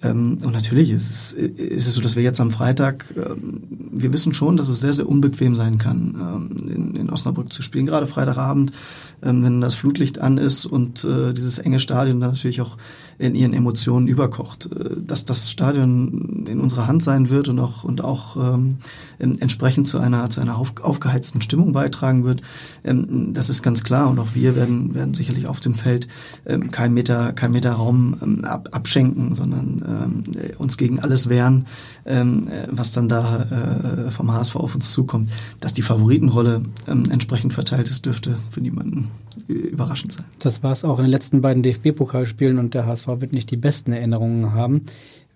[0.02, 4.12] Ähm, und natürlich ist es, ist es so, dass wir jetzt am Freitag, ähm, wir
[4.12, 7.86] wissen schon, dass es sehr, sehr unbequem sein kann, ähm, in, in Osnabrück zu spielen.
[7.86, 8.72] Gerade Freitagabend,
[9.20, 12.78] wenn das Flutlicht an ist und äh, dieses enge Stadion dann natürlich auch
[13.20, 14.68] in ihren Emotionen überkocht.
[14.72, 18.78] Äh, dass das Stadion in unserer Hand sein wird und auch, und auch ähm,
[19.18, 22.40] entsprechend zu einer, zu einer auf, aufgeheizten Stimmung beitragen wird,
[22.82, 24.10] ähm, das ist ganz klar.
[24.10, 26.08] Und auch wir werden, werden sicherlich auf dem Feld
[26.46, 31.66] ähm, kein Meter, kein Meter Raum ähm, ab, abschenken, sondern ähm, uns gegen alles wehren,
[32.06, 35.30] ähm, was dann da äh, vom HSV auf uns zukommt.
[35.60, 39.10] Dass die Favoritenrolle ähm, entsprechend verteilt ist, dürfte für niemanden
[39.48, 40.24] überraschend sein.
[40.38, 43.56] Das war es auch in den letzten beiden DFB-Pokalspielen und der HSV wird nicht die
[43.56, 44.82] besten Erinnerungen haben.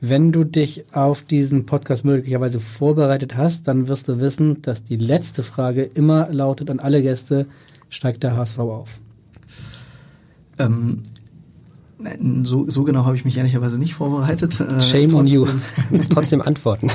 [0.01, 4.97] Wenn du dich auf diesen Podcast möglicherweise vorbereitet hast, dann wirst du wissen, dass die
[4.97, 7.47] letzte Frage immer lautet an alle Gäste,
[7.89, 8.91] steigt der HSV auf?
[10.59, 11.03] Ähm,
[12.43, 14.61] so, so genau habe ich mich ehrlicherweise nicht vorbereitet.
[14.61, 15.47] Äh, Shame trotzdem, on you.
[16.11, 16.91] trotzdem antworten.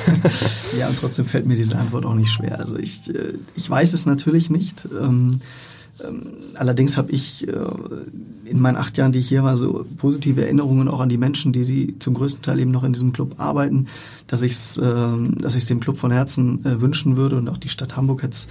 [0.78, 2.60] ja, und trotzdem fällt mir diese Antwort auch nicht schwer.
[2.60, 4.88] Also ich, äh, ich weiß es natürlich nicht.
[5.02, 5.40] Ähm,
[6.56, 7.54] allerdings habe ich äh,
[8.46, 11.54] in meinen acht Jahren, die ich hier war, so positive Erinnerungen auch an die Menschen,
[11.54, 13.88] die, die zum größten Teil eben noch in diesem Club arbeiten,
[14.28, 17.58] dass ich es ähm, dass ich's dem Club von Herzen äh, wünschen würde und auch
[17.58, 18.48] die Stadt Hamburg hätte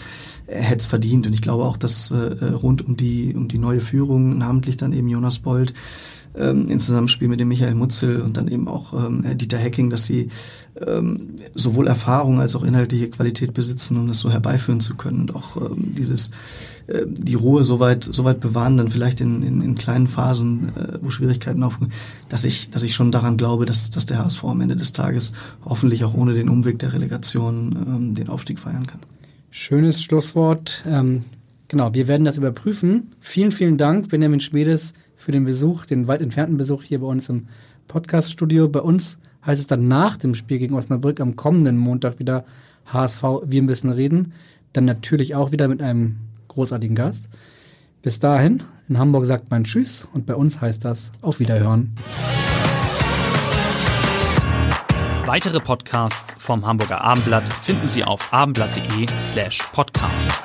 [0.47, 1.27] es verdient.
[1.27, 5.09] Und ich glaube auch, dass rund um die, um die neue Führung, namentlich dann eben
[5.09, 5.75] Jonas Bold,
[6.39, 10.07] ähm, in Zusammenspiel mit dem Michael Mutzel und dann eben auch ähm, Dieter Hecking, dass
[10.07, 10.29] sie
[10.87, 15.35] ähm, sowohl Erfahrung als auch inhaltliche Qualität besitzen, um das so herbeiführen zu können und
[15.35, 16.31] auch ähm, dieses
[16.89, 21.11] äh, die Ruhe soweit soweit bewahren, dann vielleicht in, in, in kleinen Phasen, äh, wo
[21.11, 21.93] Schwierigkeiten aufkommen,
[22.29, 25.35] dass ich dass ich schon daran glaube, dass dass der HSV am Ende des Tages
[25.65, 29.01] hoffentlich auch ohne den Umweg der Relegation ähm, den Aufstieg feiern kann.
[29.51, 30.83] Schönes Schlusswort.
[30.87, 31.25] Ähm,
[31.69, 33.11] genau, wir werden das überprüfen.
[33.21, 37.29] Vielen, vielen Dank, Benjamin Schmiedes für den Besuch, den weit entfernten Besuch hier bei uns
[37.29, 37.49] im
[37.87, 38.69] Podcast-Studio.
[38.69, 42.45] Bei uns heißt es dann nach dem Spiel gegen Osnabrück am kommenden Montag wieder
[42.87, 44.33] HSV, wir müssen reden.
[44.73, 46.17] Dann natürlich auch wieder mit einem
[46.59, 47.29] großartigen Gast.
[48.03, 51.95] Bis dahin, in Hamburg sagt man Tschüss und bei uns heißt das Auf Wiederhören.
[55.25, 60.38] Weitere Podcasts vom Hamburger Abendblatt finden Sie auf abendblatt.de slash podcast.